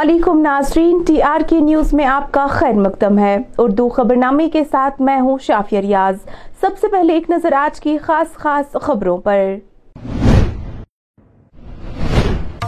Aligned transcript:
علیکم 0.00 0.40
ناظرین، 0.40 1.02
T 1.06 1.22
R 1.22 1.40
کے 1.48 1.60
نیوز 1.60 1.94
میں 1.94 2.06
آپ 2.06 2.32
کا 2.32 2.46
خیر 2.46 2.72
مقدم 2.72 3.18
ہے۔ 3.18 3.36
اردو 3.58 3.88
خبرنامے 3.88 4.48
کے 4.48 4.62
ساتھ 4.70 5.02
میں 5.02 5.20
ہوں 5.20 5.38
شافی 5.38 5.82
ریاض۔ 5.82 6.16
سب 6.60 6.68
سے 6.80 6.88
پہلے 6.88 7.12
ایک 7.12 7.30
نظر 7.30 7.52
آج 7.52 7.80
کی 7.80 7.98
خاص 7.98 8.34
خاص 8.34 8.76
خبروں 8.82 9.18
پر۔ 9.18 9.54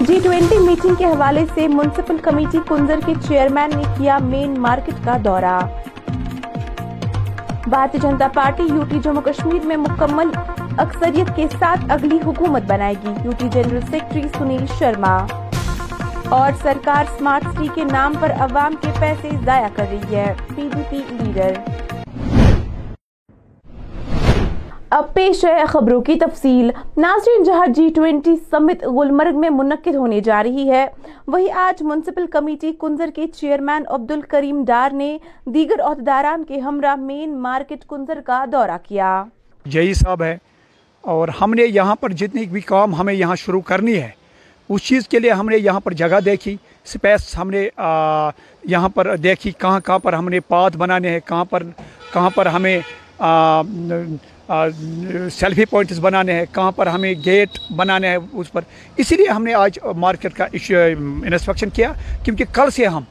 جی 0.01 0.21
ٹوینٹی 0.23 0.59
میٹنگ 0.59 0.95
کے 0.95 1.05
حوالے 1.05 1.45
سے 1.55 1.69
منسپل 1.69 2.17
کمیٹی 2.23 2.59
کنزر 2.69 2.99
کے 3.07 3.15
چیئرمین 3.29 3.71
نے 3.77 3.83
کیا 3.99 4.19
مین 4.19 4.61
مارکیٹ 4.61 5.05
کا 5.05 5.17
دورہ۔ 5.25 5.59
بھارتی 7.67 7.99
جنتا 8.03 8.29
پارٹی 8.35 8.63
یوٹی 8.63 8.99
جموں 9.03 9.23
کشمیر 9.23 9.67
میں 9.67 9.77
مکمل 9.77 10.29
اکثریت 10.79 11.37
کے 11.37 11.47
ساتھ 11.59 11.81
اگلی 11.89 12.19
حکومت 12.27 12.63
بنائے 12.67 12.95
گی۔ 13.05 13.13
UT 13.25 13.49
general 13.49 13.81
secretary 13.91 14.29
Sunil 14.39 14.65
Sharma. 14.79 15.19
اور 16.31 16.53
سرکار 16.63 17.05
سمارٹ 17.19 17.55
سٹی 17.55 17.69
کے 17.75 17.85
نام 17.85 18.15
پر 18.21 18.33
عوام 18.33 18.73
کے 18.81 18.89
پیسے 19.01 19.31
ضائع 19.45 19.67
کر 19.75 19.85
رہی 19.91 20.17
ہے۔ 20.17 20.35
P 20.57 20.69
D 20.75 20.83
P 20.91 21.03
leader. 21.11 21.53
اب 24.91 25.15
پیش 25.15 25.45
ہے 25.45 25.65
خبروں 25.69 26.01
کی 26.01 26.15
تفصیل۔ 26.15 26.71
ناظرین، 26.97 27.43
جہاں 27.45 27.67
جی 27.67 27.89
ٹوینٹی 27.95 28.37
سمت 28.51 28.83
گلمرگ 28.83 29.41
میں 29.41 29.51
منعقد 29.51 29.95
ہونے 29.95 30.21
جا 30.21 30.43
رہی 30.43 30.71
ہے، 30.71 30.87
وہی 31.27 31.51
آج 31.51 31.83
منسپل 31.83 32.27
کمیٹی 32.27 32.73
کنزر 32.81 33.11
کے 33.15 33.27
چیئرمین 33.27 33.83
عبد 33.89 34.11
الکریم 34.11 34.65
ڈار 34.65 34.91
نے 34.93 35.19
دیگر 35.47 35.81
عہدیداران 35.81 36.45
کے 36.45 36.59
ہمراہ 36.59 36.97
مین 36.97 37.39
مارکیٹ 37.39 37.85
کنزر 37.89 38.21
کا 38.21 38.45
دورہ 38.53 38.79
کیا۔ 38.89 39.25
یہی 39.65 39.95
صاحب 39.95 40.23
ہے۔ 40.23 40.39
اور 41.01 41.29
ہم 41.29 41.55
نے 41.55 41.63
یہاں 41.63 41.95
پر 41.95 42.13
جتنی 42.13 42.45
بھی 42.45 42.61
کام 42.61 42.95
ہمیں 42.95 43.15
یہاں 43.15 43.37
شروع 43.37 43.61
کرنی 43.61 43.95
ہے 43.95 44.20
اس 44.71 44.83
چیز 44.85 45.09
کے 45.09 45.19
لیے 45.19 45.31
ہم 45.31 45.49
نے 45.49 45.57
یہاں 45.57 45.81
پر 45.81 45.93
جگہ 46.01 46.21
دیکھی، 46.25 46.57
سپیس 46.87 47.37
ہم 47.37 47.51
نے 47.51 47.69
یہاں 48.63 48.89
پر 48.95 49.15
دیکھی 49.17 49.51
کہاں 49.59 49.81
کہاں 49.87 49.99
پر 49.99 50.13
ہم 50.13 50.29
نے 50.29 50.41
پاتھ 50.49 50.77
بنانے 50.77 51.11
ہیں، 51.11 51.21
کہاں 51.27 51.45
پر 51.45 51.63
کہاں 52.13 52.31
پر 52.35 52.47
ہمیں 52.47 52.79
سیلفی 55.39 55.65
پوائنٹس 55.71 55.99
بنانے 56.01 56.33
ہیں، 56.35 56.45
کہاں 56.53 56.71
پر 56.77 56.87
ہمیں 56.87 57.13
گیٹ 57.25 57.59
بنانے 57.77 58.09
ہیں 58.09 58.19
اس 58.33 58.53
پر۔ 58.53 58.61
اسی 58.97 59.17
لیے 59.17 59.29
ہم 59.29 59.45
نے 59.45 59.55
آج 59.55 59.79
مارکیٹ 59.97 60.35
کا 60.37 60.47
انسپیکشن 60.53 61.71
کیا، 61.71 61.93
کیونکہ 62.25 62.45
کل 62.53 62.71
سے 62.77 62.87
ہم 62.87 63.05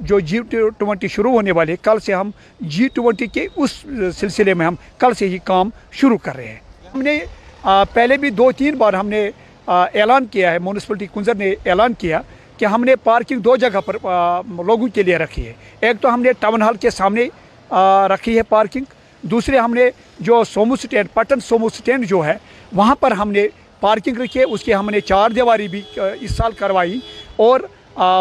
جو 0.00 0.18
جی 0.20 0.40
ٹوینٹی 0.78 1.08
شروع 1.08 1.32
ہونے 1.32 1.52
والے 1.52 1.72
ہیں 1.72 1.84
کل 1.84 1.98
سے 2.04 2.14
ہم 2.14 2.30
جی 2.74 2.88
ٹوینٹی 2.94 3.26
کے 3.26 3.46
اس 3.56 3.84
سلسلے 4.18 4.54
میں 4.54 4.66
ہم 4.66 4.74
کل 4.98 5.14
سے 5.18 5.28
ہی 5.28 5.38
کام 5.44 5.70
شروع 5.92 6.18
کر 6.22 6.36
رہے 6.36 6.48
ہیں۔ 6.48 6.60
ہم 6.94 7.02
نے 7.02 7.18
پہلے 7.92 8.16
بھی 8.16 8.30
دو 8.30 8.50
تین 8.56 8.76
بار 8.78 8.92
ہم 8.92 9.08
نے 9.08 9.28
اعلان 9.68 10.26
کیا 10.26 10.50
ہے 10.52 10.58
میونسپلٹی 10.58 11.06
کنزر 11.14 11.34
نے 11.34 11.50
اعلان 11.66 11.94
کیا 11.98 12.20
کہ 12.58 12.64
ہم 12.64 12.84
نے 12.84 12.96
پارکنگ 13.04 13.40
دو 13.40 13.56
جگہ 13.56 13.80
پر 13.86 13.96
لوگوں 14.66 14.88
کے 14.94 15.02
لیے 15.02 15.16
رکھی 15.18 15.46
ہے۔ 15.46 15.52
ایک 15.80 16.00
تو 16.00 16.12
ہم 16.14 16.22
نے 16.22 16.32
ٹاؤن 16.40 16.62
ہال 16.62 16.76
کے 16.76 16.90
سامنے 16.90 17.26
رکھی 18.14 18.36
ہے 18.36 18.42
پارکنگ 18.48 18.84
دوسرے 19.22 19.58
ہم 19.58 19.74
نے 19.74 19.88
جو 20.20 20.42
sumo 20.44 20.76
stand 20.76 21.08
Pattan 21.14 21.40
sumo 21.40 21.68
stand 21.68 22.06
جو 22.06 22.24
ہے، 22.24 22.36
وہاں 22.72 22.94
پر 23.00 23.12
ہم 23.12 23.30
نے 23.32 23.46
پارکنگ 23.80 24.20
رکھی 24.20 24.40
ہے۔ 24.40 24.44
اس 24.44 24.62
کی 24.62 24.74
ہم 24.74 24.90
نے 24.90 25.00
چار 25.00 25.30
دیواری 25.30 25.68
بھی 25.68 25.80
اس 25.96 26.36
سال 26.36 26.52
کروائی 26.58 26.98
اور 27.36 27.60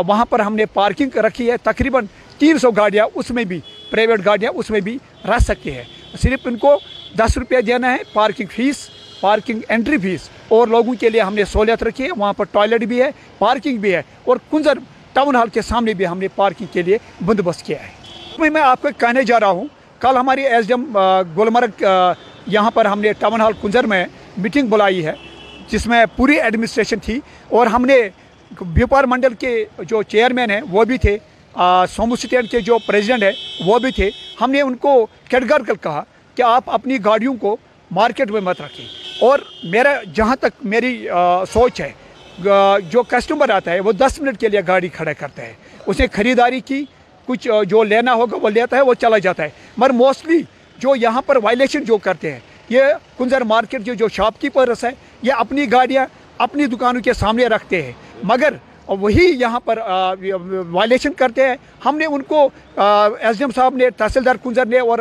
وہاں 0.07 0.25
پر 0.29 0.39
ہم 0.39 0.55
نے 0.55 0.65
پارکنگ 0.73 1.17
رکھی 1.25 1.49
ہے۔ 1.51 1.57
تقریباً 1.63 2.05
تین 2.37 2.57
سو 2.59 2.71
گاڑیاں 2.71 3.05
اس 3.15 3.31
میں 3.31 3.43
بھی 3.43 3.59
پرائیویٹ 3.89 4.25
گاڑیاں 4.25 4.51
اس 4.55 4.69
میں 4.69 4.79
بھی 4.79 4.97
رہ 5.27 5.37
سکتی 5.41 5.75
ہے 5.75 5.83
صرف 6.21 6.47
ان 6.47 6.57
کو 6.57 6.77
دس 7.17 7.37
روپیہ 7.37 7.61
دینا 7.67 7.91
ہے 7.91 7.97
parking 8.13 8.47
fee 8.51 8.87
parking 9.23 9.59
entry 9.69 9.97
fee 9.97 10.29
اور 10.47 10.67
لوگوں 10.67 10.93
کے 10.99 11.09
لیے 11.09 11.21
ہم 11.21 11.33
نے 11.33 11.45
سہولت 11.45 11.83
رکھی 11.83 12.03
ہے 12.03 12.09
وہاں 12.17 12.33
پر 12.33 12.45
ٹوائلٹ 12.51 12.83
بھی 12.83 13.01
ہے، 13.01 13.09
پارکنگ 13.37 13.77
بھی 13.77 13.93
ہے 13.95 14.01
اور 14.23 14.37
کنزر 14.51 14.79
ٹاؤن 15.13 15.35
ہال 15.35 15.49
کے 15.49 15.61
سامنے 15.61 15.93
بھی 15.93 16.07
ہم 16.07 16.17
نے 16.19 16.27
پارکنگ 16.35 16.73
کے 16.73 16.81
لیے 16.81 16.97
بندوبست 17.25 17.65
کیا 17.65 17.77
ہے۔ 17.83 18.49
میں 18.49 18.61
آپ 18.61 18.81
کو 18.81 18.87
کہنے 18.97 19.23
جا 19.23 19.39
رہا 19.39 19.49
ہوں۔ 19.49 19.67
کل 19.99 20.17
ہماری 20.17 20.45
ایس 20.45 20.67
ڈی 20.67 20.73
ایم 20.73 20.97
گلمرگ 21.37 21.83
یہاں 22.47 22.71
پر 22.71 22.85
ہم 22.85 22.99
نے 23.01 23.11
ٹاؤن 23.19 23.41
ہال 23.41 23.53
کنزر 23.61 23.83
میں 23.83 24.05
میٹنگ 24.37 24.67
بلائی 24.67 25.05
ہے، 25.05 25.13
جس 25.71 25.85
میں 25.87 26.05
پوری 26.15 26.39
ایڈمنسٹریشن 26.41 26.99
تھی 26.99 27.19
اور 27.49 27.67
ہم 27.67 27.85
نے 27.85 27.97
بیوپار 28.61 29.03
منڈل 29.03 29.33
کے 29.33 29.53
جو 29.79 30.01
چیئرمین 30.03 30.51
ہیں 30.51 30.61
وہ 30.71 30.83
بھی 30.83 30.97
تھے۔ 30.97 31.17
سومو 31.89 32.15
سٹینڈ 32.15 32.49
کے 32.51 32.59
جو 32.59 32.77
پریزیڈنٹ 32.87 33.23
ہیں 33.23 33.31
وہ 33.65 33.79
بھی 33.79 33.91
تھے۔ 33.91 34.09
ہم 34.41 34.51
نے 34.51 34.61
ان 34.61 34.75
کو 34.75 34.95
کیٹگارکل 35.29 35.75
کہا 35.81 36.03
کہ 36.35 36.41
آپ 36.41 36.69
اپنی 36.69 36.97
گاڑیوں 37.05 37.33
کو 37.41 37.55
مارکیٹ 37.91 38.31
میں 38.31 38.41
مت 38.41 38.61
رکھیں۔ 38.61 39.02
اور 39.25 39.39
میرا 39.63 39.93
جہاں 40.13 40.35
تک 40.35 40.65
میری 40.71 40.95
سوچ 41.51 41.81
ہے 41.81 41.91
جو 42.89 43.03
کسٹمر 43.03 43.49
آتا 43.49 43.71
ہے، 43.71 43.79
وہ 43.79 43.91
دس 43.91 44.19
منٹ 44.21 44.39
کے 44.39 44.47
لیے 44.47 44.61
گاڑی 44.67 44.87
کھڑا 44.89 45.13
کرتا 45.13 45.41
ہے۔ 45.41 45.53
اس 45.85 45.99
نے 45.99 46.07
خریداری 46.11 46.59
کی، 46.59 46.83
کچھ 47.25 47.47
جو 47.69 47.83
لینا 47.83 48.13
ہوگا 48.13 48.37
وہ 48.41 48.49
لیتا 48.49 48.77
ہے، 48.77 48.81
وہ 48.81 48.93
چلا 49.01 49.17
جاتا 49.17 49.43
ہے۔ 49.43 49.49
مگر 49.77 49.89
موسٹلی 49.93 50.41
جو 50.77 50.95
یہاں 50.95 51.21
پر 51.25 51.37
وائلیشن 51.43 51.83
جو 51.83 51.97
کرتے 51.97 52.31
ہیں، 52.31 52.39
یہ 52.69 52.83
کنزر 53.17 53.41
مارکیٹ 53.51 53.81
جو 53.81 53.93
جو 53.93 54.07
شاپ 54.13 54.39
کیپرس 54.41 54.83
ہے، 54.83 54.89
یہ 55.21 55.33
اپنی 55.37 55.71
گاڑیاں 55.71 56.05
اپنی 56.37 56.65
دکانوں 56.65 57.01
کے 57.01 57.13
سامنے 57.13 57.45
رکھتے 57.47 57.81
ہیں۔ 57.81 57.91
مگر 58.23 58.53
اور 58.85 58.97
وہی 58.97 59.25
یہاں 59.39 59.59
پر 59.59 59.79
وائلیشن 60.71 61.13
کرتے 61.17 61.47
ہیں۔ 61.47 61.55
ہم 61.85 61.97
نے 61.97 62.05
ان 62.05 62.21
کو 62.21 62.47
ایس 62.75 63.37
ڈی 63.37 63.43
ایم 63.43 63.51
صاحب 63.55 63.75
نے، 63.75 63.89
تحصیلدار 63.97 64.35
کنزر 64.43 64.65
نے 64.65 64.79
اور 64.79 64.99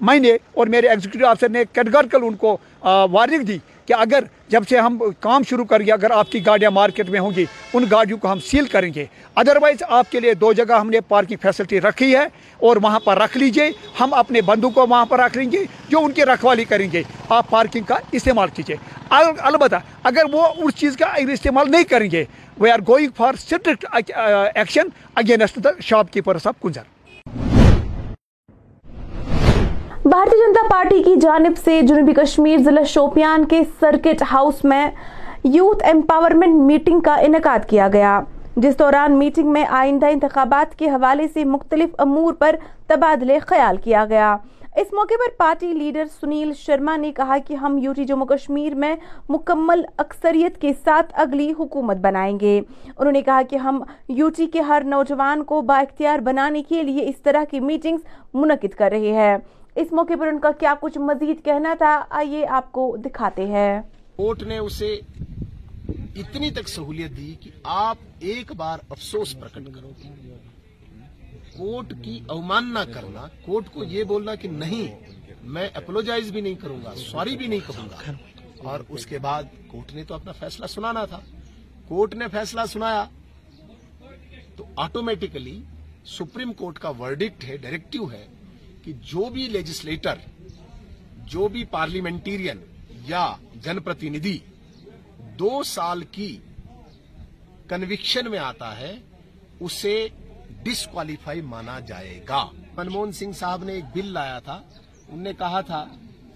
میں 0.00 0.18
نے 0.18 0.36
اور 0.54 0.66
میرے 0.66 0.88
ایگزیکٹو 0.88 1.26
آفسر 1.26 1.48
نے 1.48 1.64
کیٹگارکل 1.72 2.22
ان 2.22 2.36
کو 2.36 2.56
وارننگ 2.82 3.42
دی 3.44 3.58
کہ 3.86 3.94
اگر 3.94 4.24
جب 4.48 4.62
سے 4.68 4.78
ہم 4.78 4.98
کام 5.20 5.42
شروع 5.48 5.64
کر 5.64 5.80
گیا 5.80 5.94
اگر 5.94 6.10
آپ 6.10 6.30
کی 6.32 6.44
گاڑیاں 6.46 6.70
مارکیٹ 6.70 7.10
میں 7.10 7.20
ہوں 7.20 7.30
گی، 7.36 7.44
ان 7.74 7.84
گاڑیوں 7.90 8.18
کو 8.18 8.30
ہم 8.32 8.40
سیل 8.40 8.66
کریں 8.66 8.92
گے۔ 8.94 9.04
ادروائز 9.34 9.82
آپ 9.88 10.10
کے 10.10 10.20
لیے 10.20 10.34
دو 10.34 10.52
جگہ 10.52 10.78
ہم 10.80 10.90
نے 10.90 11.00
پارکنگ 11.08 11.42
فیسلٹی 11.42 11.80
رکھی 11.80 12.14
ہے 12.16 12.24
اور 12.68 12.76
وہاں 12.82 13.00
پر 13.00 13.18
رکھ 13.18 13.36
لیجیے۔ 13.38 13.70
ہم 14.00 14.14
اپنے 14.14 14.40
بندوں 14.42 14.70
کو 14.70 14.86
وہاں 14.86 15.06
پر 15.06 15.20
رکھ 15.20 15.36
لیں 15.38 15.50
گے 15.52 15.64
جو 15.88 16.04
ان 16.04 16.12
کی 16.12 16.24
رکھوالی 16.24 16.64
کریں 16.64 16.88
گے۔ 16.92 17.02
آپ 17.28 17.50
پارکنگ 17.50 17.84
کا 17.84 17.96
استعمال 18.12 18.48
کیجیے۔ 18.54 18.76
البتہ 19.10 19.76
اگر 20.04 20.32
وہ 20.32 20.46
اس 20.56 20.74
چیز 20.76 20.96
کا 20.96 21.06
اگر 21.06 21.32
استعمال 21.32 21.70
نہیں 21.70 21.84
کریں 21.90 22.10
گے 22.10 22.24
we 22.60 22.70
are 22.70 22.78
going 22.88 23.10
for 23.16 23.34
strict 23.34 23.84
action 23.94 24.88
against 25.14 25.58
the 25.64 25.70
shopkeeper 26.12 26.38
صاحب 26.38 26.62
کنزر 26.62 26.98
بھارتی 30.04 30.36
جنتا 30.38 30.66
پارٹی 30.68 31.02
کی 31.02 31.14
جانب 31.20 31.58
سے 31.64 31.80
جنوبی 31.82 32.12
کشمیر 32.14 32.58
ضلع 32.64 32.82
شوپیان 32.88 33.44
کے 33.48 33.60
سرکٹ 33.80 34.22
ہاؤس 34.30 34.64
میں 34.64 34.86
یوتھ 35.44 35.84
امپاورمنٹ 35.88 36.62
میٹنگ 36.66 37.00
کا 37.00 37.14
انعقاد 37.14 37.68
کیا 37.68 37.88
گیا، 37.92 38.20
جس 38.56 38.78
دوران 38.78 39.18
میٹنگ 39.18 39.52
میں 39.52 39.64
آئندہ 39.80 40.06
انتخابات 40.06 40.78
کے 40.78 40.88
حوالے 40.90 41.26
سے 41.34 41.44
مختلف 41.44 41.90
امور 41.98 42.32
پر 42.38 42.56
تبادلے 42.86 43.38
خیال 43.46 43.76
کیا 43.84 44.04
گیا۔ 44.08 44.36
اس 44.76 44.92
موقع 44.92 45.14
پر 45.14 45.36
پارٹی 45.36 45.72
لیڈر 45.72 46.04
سنیل 46.20 46.52
شرما 46.54 46.96
نے 46.96 47.12
کہا 47.12 47.38
کہ 47.38 47.54
ہم 47.54 47.78
یوٹی 47.78 48.04
جموں 48.04 48.26
کشمیر 48.26 48.74
میں 48.74 48.96
مکمل 49.28 49.82
اکثریت 49.96 50.60
کے 50.60 50.72
ساتھ 50.84 51.12
اگلی 51.12 51.52
حکومت 51.58 51.96
بنائیں 51.96 52.40
گے۔ 52.40 52.60
انہوں 52.98 53.12
نے 53.12 53.22
کہا 53.22 53.42
کہ 53.50 53.56
ہم 53.56 53.82
یوٹی 54.08 54.46
کے 54.46 54.60
ہر 54.60 54.82
نوجوان 54.84 55.44
کو 55.44 55.62
با 55.62 55.78
اختیار 55.78 56.18
بنانے 56.18 56.62
کے 56.62 56.82
لیے 56.82 57.08
اس 57.08 57.22
طرح 57.22 57.44
کی 57.50 57.60
میٹنگز 57.60 58.00
منعقد 58.34 58.74
کر 58.74 58.88
رہے 58.90 59.12
ہیں۔ 59.12 59.36
اس 59.76 59.92
موقع 59.92 60.12
پر 60.20 60.26
ان 60.26 60.38
کا 60.38 60.50
کیا 60.50 60.74
کچھ 60.80 60.98
مزید 60.98 61.44
کہنا 61.44 61.74
تھا، 61.78 62.04
آئیے 62.10 62.46
آپ 62.46 62.72
کو 62.72 62.96
دکھاتے 63.04 63.46
ہیں۔ 63.46 63.82
کوٹ 64.16 64.42
نے 64.42 64.58
اسے 64.58 65.00
اتنی 66.16 66.50
تک 66.50 66.68
سہولیت 66.68 67.16
دی 67.16 67.34
کہ 67.40 67.50
آپ 67.64 67.96
ایک 68.20 68.52
بار 68.56 68.78
افسوس 68.90 69.40
پرکٹ 69.40 69.74
کرو 69.74 69.90
کوٹ 71.56 71.92
کی 72.02 72.20
اوماننا 72.28 72.84
کرنا، 72.84 73.26
کوٹ 73.42 73.68
کو 73.72 73.84
یہ 73.84 74.04
بولنا 74.04 74.34
کہ 74.34 74.48
نہیں، 74.48 75.00
میں 75.42 75.68
اپلوجائز 75.74 76.30
بھی 76.30 76.40
نہیں 76.40 76.54
کروں 76.54 76.84
گا، 76.84 76.94
سوری 76.96 77.36
بھی 77.36 77.46
نہیں 77.46 77.60
کہوں 77.66 77.88
گا۔ 77.90 78.12
اور 78.58 78.80
اس 78.88 79.06
کے 79.06 79.18
بعد 79.18 79.42
کوٹ 79.66 79.92
نے 79.94 80.04
تو 80.04 80.14
اپنا 80.14 80.32
فیصلہ 80.32 80.66
سنانا 80.66 81.04
تھا۔ 81.04 81.20
کوٹ 81.88 82.14
نے 82.14 82.24
فیصلہ 82.32 82.60
سنایا، 82.72 83.04
تو 84.56 84.64
آٹومیٹیکلی 84.76 85.60
سپریم 86.04 86.52
کورٹ 86.52 86.78
کا 86.78 86.88
ورڈکٹ 86.88 87.44
ہے 87.44 87.56
ڈائریکٹو 87.56 88.12
ہے 88.12 88.26
کہ 88.84 88.92
جو 89.02 89.30
بھی 89.30 89.46
لیجسلیٹر 89.46 90.14
جو 91.26 91.48
بھی 91.48 91.64
پارلیمنٹیرین 91.64 92.58
یا 93.08 93.36
جن 93.54 93.78
پرتیندھی 93.78 94.38
دو 95.38 95.62
سال 95.62 96.02
کی 96.10 96.36
کنوکشن 97.68 98.30
میں 98.30 98.38
آتا 98.38 98.78
ہے، 98.78 98.94
اسے 99.60 100.08
ڈسکوالیفائی 100.64 101.40
مانا 101.42 101.78
جائے 101.80 102.20
گا 102.28 102.44
منموہن 102.76 103.12
سنگھ 103.12 103.36
صاحب 103.36 103.64
نے 103.64 103.72
ایک 103.72 103.84
بل 103.92 104.12
لایا 104.12 104.38
تھا 104.38 104.54
انہوں 104.54 105.22
نے 105.22 105.32
کہا 105.38 105.60
تھا 105.60 105.84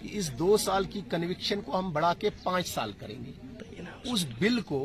کہ 0.01 0.09
اس 0.11 0.31
دو 0.39 0.55
سال 0.57 0.83
کی 0.83 1.01
کنوکشن 1.09 1.61
کو 1.61 1.77
ہم 1.79 1.91
بڑھا 1.93 2.13
کے 2.19 2.29
پانچ 2.43 2.67
سال 2.67 2.91
کریں 2.99 3.17
گے 3.25 3.31
اس 4.05 4.25
بل 4.39 4.59
کو 4.61 4.79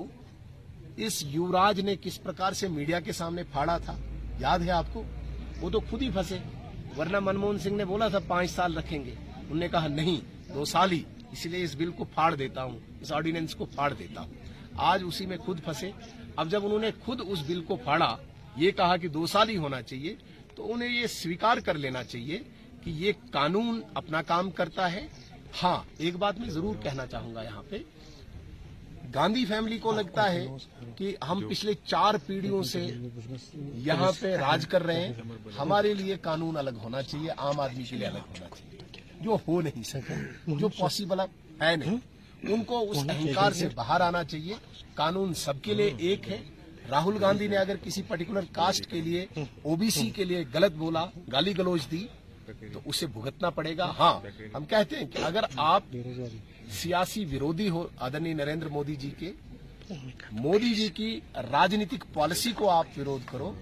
اس 0.98 1.22
یوراج 1.26 1.80
نے 1.80 1.94
کس 2.00 2.22
پرکار 2.22 2.52
سے 2.52 2.68
میڈیا 2.68 3.00
کے 3.00 3.12
سامنے 3.12 3.42
پھاڑا 3.52 3.76
تھا 3.78 3.96
یاد 4.38 4.58
ہے 4.58 4.70
آپ 4.72 4.92
کو 4.92 5.02
وہ 5.60 5.70
تو 5.70 5.80
خود 5.90 6.02
ہی 6.02 6.10
پھنسے 6.10 6.38
ورنہ 6.96 7.20
منموہن 7.20 7.58
سنگھ 7.58 7.76
نے 7.76 7.84
بولا 7.84 8.08
تھا 8.08 8.18
پانچ 8.26 8.50
سال 8.50 8.76
رکھیں 8.76 9.04
گے 9.04 9.14
انہوں 9.34 9.58
نے 9.58 9.68
کہا 9.68 9.88
نہیں 9.90 10.20
دو 10.54 10.64
سال 10.66 10.92
ہی 10.92 11.02
اس 11.32 11.46
لیے 11.46 11.64
اس 11.64 11.76
بل 11.76 11.90
کو 11.90 12.04
پھاڑ 12.14 12.34
دیتا 12.34 12.64
ہوں 12.64 12.78
اس 13.00 13.12
آرڈیننس 13.12 13.54
کو 13.54 13.64
پھاڑ 13.74 13.92
دیتا 13.92 14.20
ہوں 14.20 14.34
آج 14.84 15.02
اسی 15.06 15.26
میں 15.26 15.36
خود 15.36 15.64
پھنسے 15.64 15.90
اب 16.36 16.50
جب 16.50 16.64
انہوں 16.64 16.78
نے 16.78 16.90
خود 17.04 17.20
اس 17.24 17.42
بل 17.46 17.60
کو 17.60 17.76
پھاڑا 17.76 18.16
یہ 18.56 18.70
کہا 18.70 18.96
کہ 18.96 19.08
دو 19.08 19.26
سال 19.26 19.48
ہی 19.48 19.56
ہونا 19.56 19.82
چاہیے، 19.82 20.14
تو 20.54 20.72
انہیں 20.72 21.02
یہ 21.02 21.06
سویکار 21.06 21.56
کر 21.56 21.74
لینا 21.74 22.04
چاہیے 22.04 22.38
کہ 22.84 22.90
یہ 22.90 23.12
قانون 23.30 23.80
اپنا 23.94 24.22
کام 24.22 24.50
کرتا 24.50 24.92
ہے۔ 24.92 25.06
ہاں 25.62 25.82
ایک 25.98 26.16
بات 26.16 26.38
میں 26.38 26.48
ضرور 26.48 26.74
کہنا 26.82 27.06
چاہوں 27.06 27.34
گا 27.34 27.42
یہاں 27.42 27.62
پہ۔ 27.68 27.78
گاندھی 29.14 29.44
فیملی 29.44 29.78
کو 29.78 29.92
لگتا 29.92 30.32
ہے 30.32 30.46
کہ 30.96 31.16
ہم 31.28 31.48
پچھلے 31.48 31.72
چار 31.84 32.14
پیڑھیوں 32.26 32.62
سے 32.62 32.86
یہاں 33.74 34.12
پہ 34.20 34.36
راج 34.36 34.66
کر 34.66 34.82
رہے 34.82 35.06
ہیں۔ 35.06 35.12
ہمارے 35.58 35.94
لیے 35.94 36.16
قانون 36.16 36.56
الگ 36.56 36.70
ہونا 36.82 37.02
چاہیے، 37.02 37.30
عام 37.36 37.60
آدمی 37.60 37.82
کے 37.82 37.96
لیے 37.96 38.06
الگ 38.06 38.18
ہونا 38.18 38.48
چاہیے۔ 38.48 38.80
جو 39.20 39.36
ہو 39.48 39.60
نہیں 39.60 39.82
سکے، 39.82 40.14
جو 40.46 40.68
پوسیبل 40.68 41.20
ہے 41.20 41.76
نہیں۔ 41.76 41.96
ان 42.42 42.64
کو 42.64 42.90
اس 42.90 42.96
اہنکار 43.10 43.52
سے 43.52 43.68
باہر 43.74 44.00
آنا 44.00 44.24
چاہیے۔ 44.24 44.54
قانون 44.94 45.34
سب 45.34 45.54
کے 45.62 45.74
لیے 45.74 45.94
ایک 45.98 46.28
ہے۔ 46.28 46.38
راہل 46.90 47.16
گاندھی 47.20 47.46
نے 47.46 47.56
اگر 47.56 47.76
کسی 47.82 48.02
پرٹیکولر 48.08 48.44
کاسٹ 48.52 48.90
کے 48.90 49.00
لیے 49.00 49.26
او 49.62 49.76
بی 49.76 49.90
سی 49.90 50.08
کے 50.16 50.24
لیے 50.24 50.44
غلط 50.54 50.72
بولا، 50.78 51.04
گالی 51.32 51.56
گلوچ 51.58 51.90
دی، 51.90 52.06
تو 52.72 52.80
اسے 52.84 53.06
بھگتنا 53.06 53.50
پڑے 53.50 53.76
گا۔ 53.76 53.90
ہاں 53.98 54.14
ہم 54.54 54.64
کہتے 54.68 54.96
ہیں 54.96 55.06
کہ 55.12 55.24
اگر 55.24 55.44
آپ 55.56 55.96
سیاسی 56.80 57.24
ویرودی 57.30 57.68
ہو 57.68 57.86
آدرنی 58.06 58.32
نریندر 58.34 58.68
مودی 58.68 58.96
جی 58.96 59.10
کے، 59.18 59.32
مودی 60.32 60.74
جی 60.74 60.88
کی 60.94 61.18
راجنیتک 61.50 62.04
پالیسی 62.14 62.52
کو 62.56 62.70
آپ 62.70 62.86
ویرود 62.96 63.24
کرو، 63.30 63.52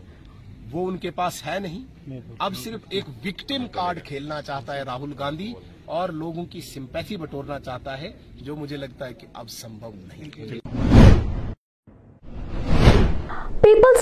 وہ 0.72 0.86
ان 0.88 0.96
کے 0.98 1.10
پاس 1.20 1.44
ہے 1.46 1.58
نہیں۔ 1.58 2.10
اب 2.38 2.56
صرف 2.56 2.80
ایک 2.88 3.08
وکٹم 3.25 3.66
کارڈ 3.72 4.04
کھیلنا 4.04 4.40
چاہتا 4.42 4.75
ہے 4.76 4.82
راہل 4.82 5.12
گاندھی 5.19 5.52
اور 5.96 6.08
لوگوں 6.22 6.44
کی 6.44 6.60
سمپیتھی 6.60 7.16
بٹورنا 7.16 7.58
چاہتا 7.60 8.00
ہے، 8.00 8.10
جو 8.36 8.56
مجھے 8.56 8.76
لگتا 8.76 9.06
ہے 9.06 9.14
کہ 9.14 9.26
اب 9.34 9.50
سمبھو 9.50 9.90
نہیں۔ 9.94 10.77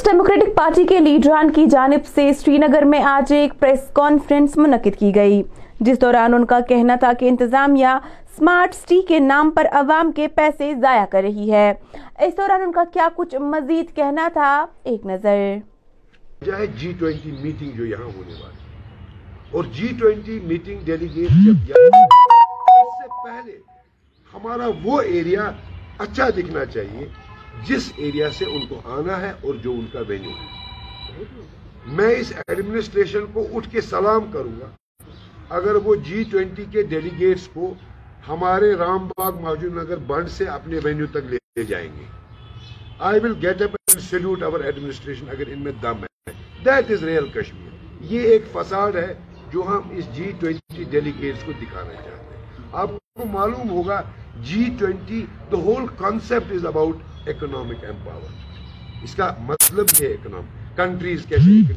ڈیموکریٹک 0.07 0.55
پارٹی 0.57 0.85
کے 0.87 0.99
لیڈران 0.99 1.51
کی 1.53 1.65
جانب 1.67 2.05
سے 2.07 2.33
سری 2.33 2.59
نگر 2.59 2.83
میں 2.83 3.03
آج 3.05 3.33
ایک 3.33 3.53
پریس 3.61 3.89
کانفرنس 3.93 4.57
منعقد 4.57 4.99
کی 4.99 5.15
گئی۔ 5.15 5.43
جس 5.81 6.01
دوران 6.01 6.35
ان 6.35 6.45
کا 6.47 6.59
کہنا 6.69 6.95
تھا 6.95 7.13
کہ 7.13 7.29
انتظامیہ 7.29 7.95
سمارٹ 8.37 8.75
سٹی 8.75 9.01
کے 9.09 9.19
نام 9.19 9.51
پر 9.51 9.67
عوام 9.73 10.13
کے 10.13 10.29
پیسے 10.37 10.73
ضائع 10.81 11.05
کر 11.11 11.23
رہی 11.23 11.51
ہے۔ 11.53 11.73
اس 12.19 12.37
دوران 12.39 12.63
ان 12.63 12.73
کا 12.73 12.85
کیا 12.93 13.09
کچھ 13.17 13.35
مزید 13.53 13.95
کہنا 13.97 14.29
تھا؟ 14.33 14.67
ایک 14.85 15.07
نظر۔ 15.07 15.57
جی 16.77 16.93
ٹوئنٹی 16.99 17.31
میٹنگ 17.43 17.77
جو 17.77 17.85
یہاں 17.85 18.07
ہونے 18.07 18.41
والی 18.41 18.65
اور 19.53 19.65
جی 19.75 19.89
ٹوینٹی 20.01 20.39
میٹنگ 20.45 20.85
ڈیلیگیٹ 20.85 21.31
جب 21.67 21.77
اس 21.77 22.97
سے 22.97 23.09
پہلے 23.25 23.59
ہمارا 24.35 24.71
وہ 24.85 25.01
ایریا 25.01 25.51
اچھا 25.99 26.29
دکھنا 26.37 26.65
چاہیے۔ 26.65 27.09
جس 27.65 27.93
ایریا 27.97 28.31
سے 28.31 28.45
ان 28.45 28.67
کو 28.67 28.81
آنا 28.85 29.21
ہے 29.21 29.31
اور 29.31 29.55
جو 29.55 29.73
ان 29.73 29.87
کا 29.93 30.01
وینیو 30.09 30.31
ہے۔ 30.31 31.25
میں 31.87 32.15
اس 32.15 32.33
ایڈمنسٹریشن 32.49 33.21
کو 33.33 33.47
اٹھ 33.55 33.71
کے 33.71 33.81
سلام 33.81 34.31
کروں 34.33 34.61
گا۔ 34.61 34.67
اگر 35.49 35.75
وہ 35.75 35.95
جی 35.95 36.25
ٹوینٹی 36.31 36.65
کے 36.71 36.83
ڈیلیگیٹس 36.83 37.49
کو 37.53 37.75
ہمارے 38.29 38.75
رام 38.75 39.07
باغ 39.07 39.41
مہاجر 39.41 39.69
نگر 39.69 39.97
بنڈ 39.97 40.29
سے 40.29 40.45
اپنے 40.45 40.79
وینیو 40.85 41.07
تک 41.11 41.33
لے 41.33 41.65
جائیں 41.65 41.89
گے۔ 41.97 42.05
I 42.99 43.21
will 43.21 43.35
get 43.43 43.63
up 43.63 43.71
and 43.73 44.03
salute 44.03 44.43
our 44.43 44.61
administration 44.61 45.29
اگر 45.31 45.47
ان 45.47 45.59
میں 45.59 45.73
دم 45.83 46.05
ہے۔ 46.05 46.33
دیٹ 46.65 46.91
از 46.91 47.05
ریئل 47.05 47.29
کشمیر 47.29 48.05
یہ 48.05 48.21
ایک 48.21 48.45
فساد 48.53 48.93
ہے 48.93 49.15
جو 49.53 49.63
ہم 49.67 49.81
اس 49.91 50.05
جی 50.13 50.33
ٹوینٹی 50.41 50.85
ڈیلیگیٹس 50.85 51.45
کو 51.45 51.53
دکھانا 51.63 51.95
چاہتے 51.95 52.37
ہیں۔ 52.37 52.69
آپ 52.73 52.91
کو 52.91 53.25
معلوم 53.25 53.71
ہوگا 53.71 54.03
G 54.43 54.77
twenty 54.79 55.27
the 55.53 55.57
whole 55.57 55.87
concept 55.99 56.53
is 56.53 56.67
about 56.67 56.97
economic 57.29 57.85
empower 57.85 59.03
اس 59.05 59.15
کا 59.15 59.35
مطلب 59.41 59.87
یہ 60.01 60.09
اکنامک 60.09 60.77
کنٹریز 60.77 61.25
کیسے 61.29 61.75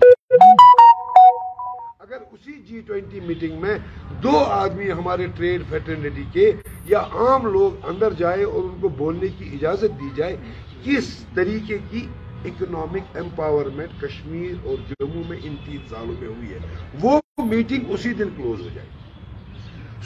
اگر 2.00 2.18
اسی 2.31 2.54
جی 2.68 2.81
ٹوینٹی 2.88 3.19
میٹنگ 3.19 3.60
میں 3.62 3.78
دو 4.24 4.38
آدمی 4.38 4.92
ہمارے 4.92 5.28
ٹریڈ 5.36 5.63
فیٹرنیٹی 5.69 6.24
کے 6.34 6.51
یا 6.86 7.00
عام 7.00 7.48
لوگ 7.54 7.86
اندر 7.90 8.13
جائے 8.18 8.44
اور 8.44 8.63
ان 8.63 8.80
کو 8.81 8.90
بولنے 8.98 9.28
کی 9.38 9.50
اجازت 9.54 10.00
دی 10.00 10.10
جائے، 10.16 10.36
کس 10.84 11.10
طریقے 11.36 11.78
کی 11.92 12.06
اکنامک 12.46 13.18
امپاورمنٹ 13.18 14.01
کشمیر 14.01 14.68
اور 14.68 14.78
جموں 14.90 15.24
میں 15.30 15.38
ان 15.44 15.56
تین 15.66 15.80
سالوں 15.90 16.16
میں 16.19 16.28
ہوئی 16.28 16.54
ہے؟ 16.54 16.60
وہ 17.01 17.19
میٹنگ 17.46 17.92
اسی 17.92 18.13
دن 18.13 18.30
کلوز 18.38 18.62
ہو 18.62 18.69
جائے 18.75 18.88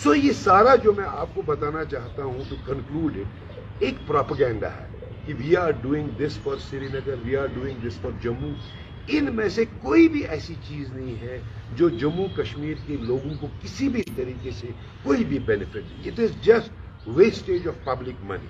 سو 0.04 0.16
یہ 0.16 0.32
سارا 0.32 0.76
جو 0.84 0.94
میں 0.98 1.06
آپ 1.08 1.36
کو 1.36 1.42
بتانا 1.46 1.84
چاہتا 1.86 2.24
ہوں 2.24 2.42
ٹو 2.50 2.56
کنکلوڈ 2.66 3.18
ایک 3.80 4.08
پراپگینڈا 4.08 4.68
ہے۔ 4.68 4.88
کہ 5.26 5.34
we 5.38 5.56
are 5.56 5.72
doing 5.82 6.08
this 6.20 6.38
for 6.44 6.58
Srinagar 6.94 7.16
we 7.24 7.36
are 7.38 7.48
doing 7.54 7.88
this 7.88 8.00
for 8.02 8.12
Jammu 8.22 8.54
ان 9.08 9.26
میں 9.36 9.48
سے 9.50 9.64
کوئی 9.82 10.08
بھی 10.08 10.24
ایسی 10.26 10.54
چیز 10.68 10.92
نہیں 10.94 11.16
ہے 11.22 11.38
جو 11.76 11.90
جموں 12.02 12.28
کشمیر 12.36 12.76
کے 12.88 12.98
لوگوں 13.02 13.34
کو 13.40 13.48
کسی 13.62 13.88
بھی 13.90 14.04
طریقے 14.16 14.52
سے 14.60 14.68
کوئی 15.04 15.24
بھی 15.24 15.40
benefit 15.46 16.08
it 16.08 16.20
is 16.20 16.44
just 16.44 17.08
wastage 17.08 17.68
of 17.68 17.84
public 17.84 18.24
money 18.24 18.48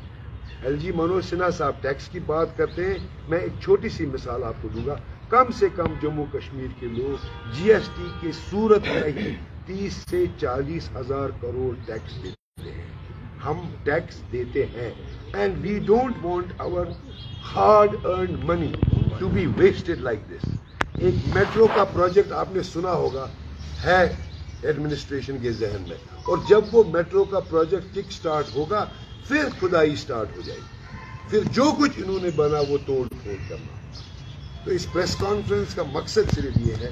LG 0.61 0.77
Manoj 0.79 0.91
Manoj 0.95 1.23
Sinha 1.25 1.49
صاحب 1.49 1.81
ٹیکس 1.81 2.07
کی 2.09 2.19
بات 2.25 2.57
کرتے 2.57 2.85
ہیں. 2.85 2.97
میں 3.29 3.39
ایک 3.39 3.59
چھوٹی 3.61 3.89
سی 3.89 4.05
مثال 4.05 4.43
آپ 4.43 4.61
کو 4.61 4.69
دوں 4.75 4.85
گا. 4.85 4.95
کم 5.29 5.51
سے 5.59 5.67
کم 5.75 5.93
جموں 6.01 6.25
کشمیر 6.33 6.79
کے 6.79 6.87
لوگ 6.87 7.25
جی 7.53 7.71
ایس 7.73 7.89
ٹی 7.95 8.07
کے 8.21 8.31
صورت 8.49 8.87
میں 8.87 9.11
ہی 9.17 9.35
تیس 9.65 9.93
سے 10.09 10.25
چالیس 10.37 10.89
ہزار 10.95 11.29
کروڑ 11.41 11.73
ٹیکس 11.85 12.23
دیتے 12.23 12.71
ہیں. 12.71 12.92
ہم 13.45 13.67
ٹیکس 13.83 14.21
دیتے 14.31 14.65
ہیں. 14.65 14.89
And 15.33 15.55
we 15.61 15.77
don't 15.85 16.25
want 16.25 16.61
our 16.61 16.85
hard 17.55 18.05
earned 18.05 18.43
money 18.43 18.71
to 19.19 19.27
be 19.29 19.45
wasted 19.57 20.01
like 20.01 20.19
this 20.29 20.47
ایک 20.99 21.15
میٹرو 21.35 21.67
کا 21.75 21.83
پروجیکٹ 21.93 22.31
آپ 22.31 22.55
نے 22.55 22.63
سنا 22.63 22.91
ہوگا 22.93 23.27
ہے 23.83 24.01
ایڈمنسٹریشن 24.61 25.37
کے 25.41 25.51
ذہن 25.51 25.83
میں. 25.87 25.97
اور 26.23 26.37
جب 26.49 26.75
وہ 26.75 26.83
میٹرو 26.91 27.23
کا 27.23 27.39
پروجیکٹ 27.39 27.95
کک 27.95 28.11
سٹارٹ 28.11 28.55
ہوگا، 28.55 28.85
پھر 29.27 29.49
خدائی 29.59 29.95
سٹارٹ 29.95 30.37
ہو 30.37 30.41
جائے 30.45 30.59
گی. 30.59 31.27
پھر 31.29 31.43
جو 31.51 31.63
کچھ 31.79 31.99
انہوں 31.99 32.19
نے 32.21 32.29
بنا، 32.35 32.59
وہ 32.69 32.77
توڑ 32.85 33.03
پھوڑ 33.23 33.35
کرنا. 33.49 33.99
تو 34.65 34.71
اس 34.71 34.85
پریس 34.93 35.15
کانفرنس 35.15 35.75
کا 35.75 35.83
مقصد 35.91 36.31
صرف 36.35 36.57
یہ 36.57 36.75
ہے 36.81 36.91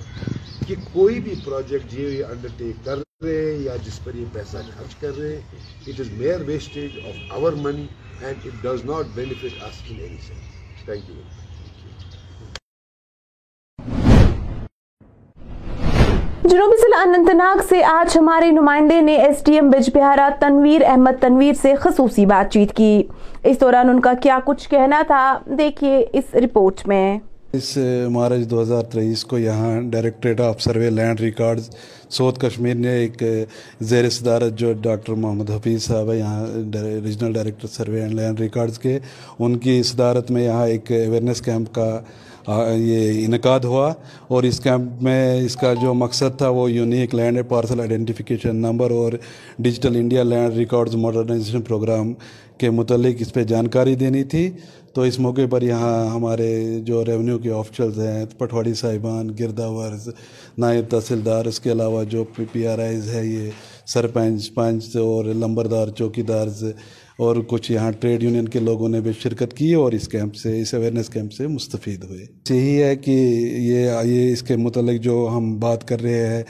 کہ 0.68 0.76
کوئی 0.94 1.20
بھی 1.20 1.36
پروجیکٹ 1.46 1.94
یہ 1.94 2.24
انڈرٹیک 2.26 2.86
کر 2.86 3.00
رہے 3.24 3.56
یا 3.62 3.76
جس 3.86 4.04
پر 4.04 4.16
یہ 4.16 4.26
پیسہ 4.34 4.58
خرچ 4.78 4.96
کر 5.02 5.18
رہے 5.18 5.30
ہیں. 5.30 5.42
It 5.88 6.00
is 6.00 6.08
mere 6.18 6.42
wastage 6.46 6.98
of 7.08 7.34
our 7.38 7.54
money 7.64 7.86
and 8.22 8.46
it 8.46 8.64
does 8.64 8.86
not 8.86 9.16
benefit 9.16 9.64
us 9.64 9.82
in 9.90 10.00
any 10.00 10.18
sense 10.28 10.86
thank 10.86 11.10
you 11.10 11.16
جنوبی 16.50 16.82
ضلع 16.82 17.02
اننت 17.02 17.34
ناگ 17.36 17.62
سے 17.70 17.84
آج 17.86 18.18
ہمارے 18.18 18.52
نمائندے 18.52 19.02
نے 19.02 19.16
ایس 19.24 19.46
ڈی 19.46 19.56
ایم 19.56 19.70
بج 19.72 19.90
بہارا 19.94 20.30
تنویر 20.40 20.82
احمد 20.86 21.22
تنویر 21.22 21.54
سے 21.62 21.74
خصوصی 21.82 22.26
بات 22.26 22.52
چیت 22.54 22.76
کی. 22.78 23.04
اس 23.44 23.62
دوران 23.62 23.90
ان 23.90 24.00
کا 24.02 24.14
کیا 24.24 24.40
کچھ 24.46 24.70
کہنا 24.70 25.02
تھا؟ 25.08 25.38
دیکھیے 25.58 26.06
اس 26.14 26.36
رپورٹ 26.36 26.88
میں. 26.88 27.20
اس 27.54 27.78
مارچ 28.12 28.50
دو 28.50 28.62
ہزار 28.62 28.84
تیئیس 28.92 29.24
کو 29.26 29.38
یہاں 29.38 29.80
directorate 29.92 30.42
of 30.42 30.62
survey 30.62 30.90
land 30.90 31.22
records 31.22 31.70
سعود 32.12 32.38
کشمیر 32.38 32.76
نے 32.76 32.92
ایک 33.00 33.24
زیر 33.90 34.10
صدارت 34.10 34.58
جو 34.60 34.72
ڈاکٹر 34.82 35.14
محمد 35.14 35.50
حفیظ 35.50 35.84
صاحب 35.84 36.12
ہے 36.12 36.18
یہاں 36.18 36.46
regional 37.04 37.34
director 37.34 37.68
survey 37.68 38.02
and 38.02 38.14
land 38.14 38.40
records 38.40 38.80
کے، 38.80 38.98
ان 39.40 39.58
کی 39.58 39.82
صدارت 39.84 40.32
میں 40.32 40.44
یہاں 40.44 40.68
ایک 40.68 40.92
اویئرنیس 40.92 41.42
کیمپ 41.42 41.74
کا 41.76 41.90
یہ 42.76 43.26
انعقاد 43.26 43.64
ہوا 43.64 43.92
اور 44.28 44.44
اس 44.44 44.60
کیمپ 44.60 45.02
میں 45.04 45.42
اس 45.42 45.56
کا 45.56 45.74
جو 45.82 45.94
مقصد 45.94 46.38
تھا 46.38 46.50
وہ 46.50 46.70
unique 46.72 47.16
land 47.16 47.40
parcel 47.50 47.80
identification 47.80 48.56
number 48.56 48.92
اور 48.92 49.14
digital 49.60 49.96
India 49.96 50.24
land 50.24 50.58
records 50.58 50.96
modernisation 51.04 51.62
programme 51.62 52.14
کے 52.58 52.70
متعلق 52.70 53.22
اس 53.22 53.34
پہ 53.34 53.44
جانکاری 53.44 53.96
دینی 53.96 54.24
تھی۔ 54.24 54.50
تو 54.94 55.02
اس 55.02 55.20
موقع 55.20 55.42
پر 55.50 55.62
یہاں 55.62 56.08
ہمارے 56.08 56.80
جو 56.80 57.06
ریونیو 57.06 57.38
کے 57.38 57.52
آفیشلز 57.52 58.00
ہیں، 58.00 58.26
پٹھواڑی 58.38 58.74
صاحبان 58.74 59.30
گردہ 59.40 59.70
ورز، 59.70 60.10
نائب 60.58 60.86
تحصیلدار، 60.90 61.46
اس 61.46 61.60
کے 61.60 61.72
علاوہ 61.72 62.04
جو 62.04 62.24
پی 62.24 62.46
پی 62.52 62.68
آر 62.68 62.80
آئیز 62.80 63.10
ہے، 63.14 63.26
یہ 63.26 63.50
سرپنچ، 63.86 64.54
پنچ 64.54 64.96
اور 64.96 65.26
لمبردار 65.26 65.88
چوکی 65.88 66.22
دارز 66.22 66.64
اور 67.18 67.36
کچھ 67.48 67.72
یہاں 67.72 67.92
ٹریڈ 67.92 68.24
یونین 68.24 68.48
کے 68.48 68.60
لوگوں 68.60 68.90
نے 68.90 69.02
بھی 69.02 69.12
شرکت 69.20 69.54
کی 69.54 69.74
اور 69.74 69.92
اس 69.92 70.08
کیمپ 70.08 70.36
سے، 70.36 70.62
اس 70.62 70.74
اویئرنیس 70.74 71.10
کیمپ 71.10 71.34
سے 71.34 71.48
مستفید 71.48 72.04
ہوئے۔ 72.04 72.26
یہی 72.50 72.84
ہے 72.84 72.96
کہ 72.96 73.12
یہ 73.60 73.92
یہ 74.04 74.32
اس 74.32 74.44
کے 74.44 74.56
متعلق 74.56 75.02
جو 75.02 75.30
ہم 75.36 75.60
بات 75.60 75.88
کر 75.88 76.02
رہے 76.02 76.28
ہیں 76.28 76.44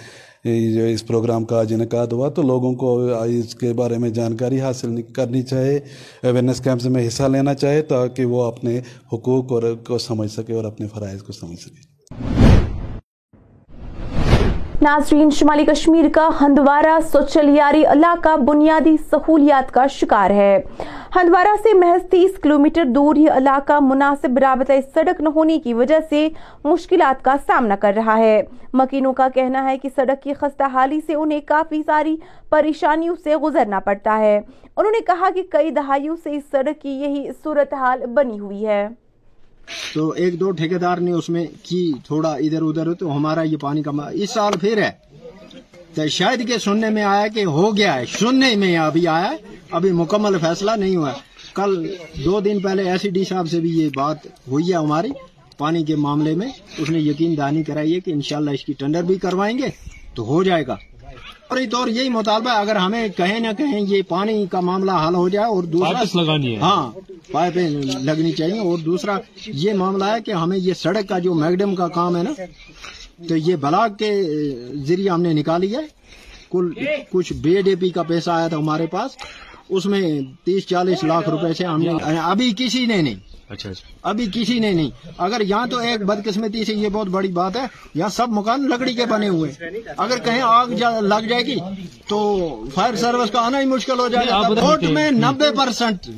اس 0.45 1.05
پروگرام 1.07 1.45
کا 1.45 1.59
آج 1.59 1.73
انعقاد 1.73 2.07
ہوا 2.07 2.29
تو 2.29 2.41
لوگوں 2.41 2.73
کو 2.75 3.09
اس 3.23 3.55
کے 3.55 3.73
بارے 3.73 3.97
میں 3.97 4.09
جانکاری 4.09 4.61
حاصل 4.61 5.01
کرنی 5.01 5.41
چاہیے 5.41 5.79
اویئرنیس 6.23 6.61
کیمپس 6.61 6.85
میں 6.85 7.07
حصہ 7.07 7.23
لینا 7.23 7.53
چاہے 7.53 7.81
تاکہ 7.81 8.25
وہ 8.25 8.43
اپنے 8.43 8.79
حقوق 9.13 9.51
اور 9.51 9.63
کو 9.87 9.97
سمجھ 9.97 10.31
سکے 10.31 10.53
اور 10.53 10.63
اپنے 10.63 10.87
فرائض 10.87 11.21
کو 11.21 11.33
سمجھ 11.33 11.59
سکے۔ 11.59 12.40
ناظرین، 14.83 15.29
شمالی 15.29 15.65
کشمیر 15.65 16.05
کا 16.13 16.29
ہندوارہ 16.41 16.99
سوچلیاری 17.11 17.85
علاقہ 17.85 18.35
بنیادی 18.37 18.95
سہولیات 19.11 19.73
کا 19.73 19.87
شکار 19.87 20.29
ہے۔ 20.29 20.61
ہندوارہ 21.15 21.55
سے 21.63 21.73
محض 21.73 22.09
تیس 22.09 22.31
کلومیٹر 22.43 22.85
دور 22.85 23.15
یہ 23.15 23.31
علاقہ 23.31 23.79
مناسب 23.81 24.37
رابطہ 24.37 24.73
سڑک 24.93 25.21
نہ 25.21 25.29
ہونے 25.29 25.59
کی 25.59 25.73
وجہ 25.73 25.99
سے 26.09 26.27
مشکلات 26.63 27.23
کا 27.23 27.35
سامنا 27.47 27.75
کر 27.75 27.93
رہا 27.95 28.17
ہے۔ 28.17 28.41
مکینوں 28.73 29.13
کا 29.13 29.27
کہنا 29.29 29.63
ہے 29.71 29.77
کہ 29.77 29.89
سڑک 29.95 30.23
کی 30.23 30.33
خستہ 30.33 30.63
حالی 30.63 30.99
سے 31.05 31.13
انہیں 31.13 31.41
کافی 31.45 31.81
ساری 31.85 32.15
پریشانیوں 32.49 33.15
سے 33.23 33.35
گزرنا 33.35 33.79
پڑتا 33.79 34.17
ہے۔ 34.17 34.37
انہوں 34.77 34.91
نے 34.91 34.99
کہا 34.99 35.29
کہ 35.29 35.41
کئی 35.49 35.69
دہائیوں 35.69 36.15
سے 36.23 36.31
اس 36.31 36.43
سڑک 36.51 36.81
کی 36.81 36.89
یہی 36.89 37.29
صورتحال 37.43 38.05
بنی 38.05 38.39
ہوئی 38.39 38.67
ہے۔ 38.67 38.87
تو 39.93 40.09
ایک 40.11 40.39
دو 40.39 40.51
ٹھیکیدار 40.51 40.97
نے 40.97 41.11
اس 41.11 41.29
میں 41.29 41.45
کی 41.63 41.91
تھوڑا 42.05 42.33
ادھر 42.33 42.61
ادھر 42.61 42.93
تو 42.93 43.15
ہمارا 43.17 43.41
یہ 43.41 43.57
پانی 43.57 43.81
کا 43.83 43.91
اس 44.13 44.29
سال 44.29 44.53
پھر 44.61 44.81
ہے۔ 44.81 44.91
تو 45.93 46.07
شاید 46.07 46.47
کہ 46.47 46.57
سننے 46.57 46.89
میں 46.89 47.03
آیا 47.03 47.27
کہ 47.27 47.43
ہو 47.45 47.77
گیا 47.77 47.95
ہے۔ 47.95 48.05
سننے 48.05 48.55
میں 48.55 48.77
ابھی 48.77 49.07
آیا 49.07 49.31
ابھی 49.71 49.91
مکمل 49.91 50.37
فیصلہ 50.39 50.71
نہیں 50.71 50.95
ہوا 50.95 51.11
کل 51.53 51.95
دو 52.25 52.39
دن 52.39 52.59
پہلے 52.59 52.89
ایس 52.89 53.01
ڈی 53.13 53.23
صاحب 53.23 53.49
سے 53.51 53.59
بھی 53.59 53.69
یہ 53.79 53.89
بات 53.95 54.17
ہوئی 54.47 54.69
ہے 54.69 54.75
ہماری۔ 54.75 55.09
پانی 55.57 55.83
کے 55.83 55.95
معاملے 55.95 56.35
میں 56.35 56.47
اس 56.77 56.89
نے 56.89 56.99
یقین 56.99 57.37
دہانی 57.37 57.63
کرائی 57.63 57.95
ہے 57.95 57.99
کہ 57.99 58.11
انشاءاللہ 58.11 58.51
اس 58.51 58.65
کی 58.65 58.73
ٹینڈر 58.73 59.03
بھی 59.03 59.15
کروائیں 59.15 59.57
گے 59.57 59.67
تو 60.13 60.23
ہو 60.23 60.43
جائے 60.43 60.67
گا۔ 60.67 60.75
فوری 61.51 61.65
طور 61.67 61.87
یہی 61.87 62.09
مطالبہ 62.09 62.49
اگر 62.49 62.75
ہمیں 62.75 63.07
کہیں 63.15 63.39
نہ 63.39 63.47
کہیں 63.57 63.79
یہ 63.87 64.01
پانی 64.07 64.45
کا 64.51 64.59
معاملہ 64.59 64.91
حل 65.07 65.15
ہو 65.15 65.27
جائے 65.29 65.47
اور 65.47 65.63
دوسرا 65.71 66.03
لگانی 66.15 66.53
ہے۔ 66.55 66.59
ہاں 66.59 66.91
پائپیں 67.31 67.67
لگنی 68.03 68.31
چاہیے 68.31 68.59
اور 68.59 68.77
دوسرا 68.79 69.17
یہ 69.45 69.73
معاملہ 69.73 70.05
ہے 70.05 70.21
کہ 70.25 70.31
ہمیں 70.31 70.57
یہ 70.57 70.73
سڑک 70.73 71.09
کا 71.09 71.19
جو 71.19 71.33
میگڈم 71.33 71.75
کا 71.75 71.87
کام 71.97 72.15
ہے 72.17 72.23
نا 72.23 72.31
تو 73.27 73.35
یہ 73.37 73.55
بلاک 73.61 73.97
کے 73.99 74.11
ذریعے 74.87 75.09
ہم 75.09 75.21
نے 75.21 75.33
نکالی 75.33 75.75
ہے۔ 75.75 75.81
کل 76.51 76.71
کچھ 77.11 77.33
بی 77.43 77.61
ڈی 77.61 77.75
پی 77.75 77.89
کا 77.89 78.03
پیسہ 78.03 78.29
آیا 78.29 78.47
تھا 78.47 78.57
ہمارے 78.57 78.85
پاس 78.85 79.17
اس 79.69 79.85
میں 79.85 80.03
تیس 80.45 80.67
چالیس 80.67 81.03
لاکھ 81.03 81.29
روپے 81.29 81.53
سے 81.53 81.65
ہم 81.65 81.81
نے 81.81 82.17
ابھی 82.21 82.51
کسی 82.57 82.85
نے 82.85 83.01
نہیں۔ 83.01 83.19
اچھا 83.51 83.69
ابھی 84.01 84.25
کسی 84.33 84.59
نے 84.59 84.71
نہیں۔ 84.71 84.89
اگر 85.17 85.41
یہاں 85.41 85.67
تو 85.67 85.77
ایک 85.77 86.01
بدقسمتی 86.01 86.65
سے 86.65 86.73
یہ 86.73 86.89
بہت 86.89 87.07
بڑی 87.07 87.27
بات 87.27 87.55
ہے 87.55 87.65
یہاں 87.95 88.09
سب 88.09 88.29
مکان 88.29 88.67
لکڑی 88.69 88.93
کے 88.93 89.05
بنے 89.05 89.29
ہوئے۔ 89.29 89.51
اگر 89.97 90.17
کہیں 90.17 90.41
آگ 90.41 90.67
لگ 91.01 91.27
جائے 91.29 91.45
گی 91.45 91.57
تو 92.07 92.19
فائر 92.73 92.95
سروس 92.95 93.31
کا 93.31 93.39
آنا 93.39 93.59
ہی 93.59 93.65
مشکل 93.65 93.99
ہو 93.99 94.07
جائے 94.07 94.27
گا۔ 94.27 94.39
ووٹ 94.47 94.83
میں 94.83 95.11
نبے 95.11 95.55
پرسنٹ 95.57 96.09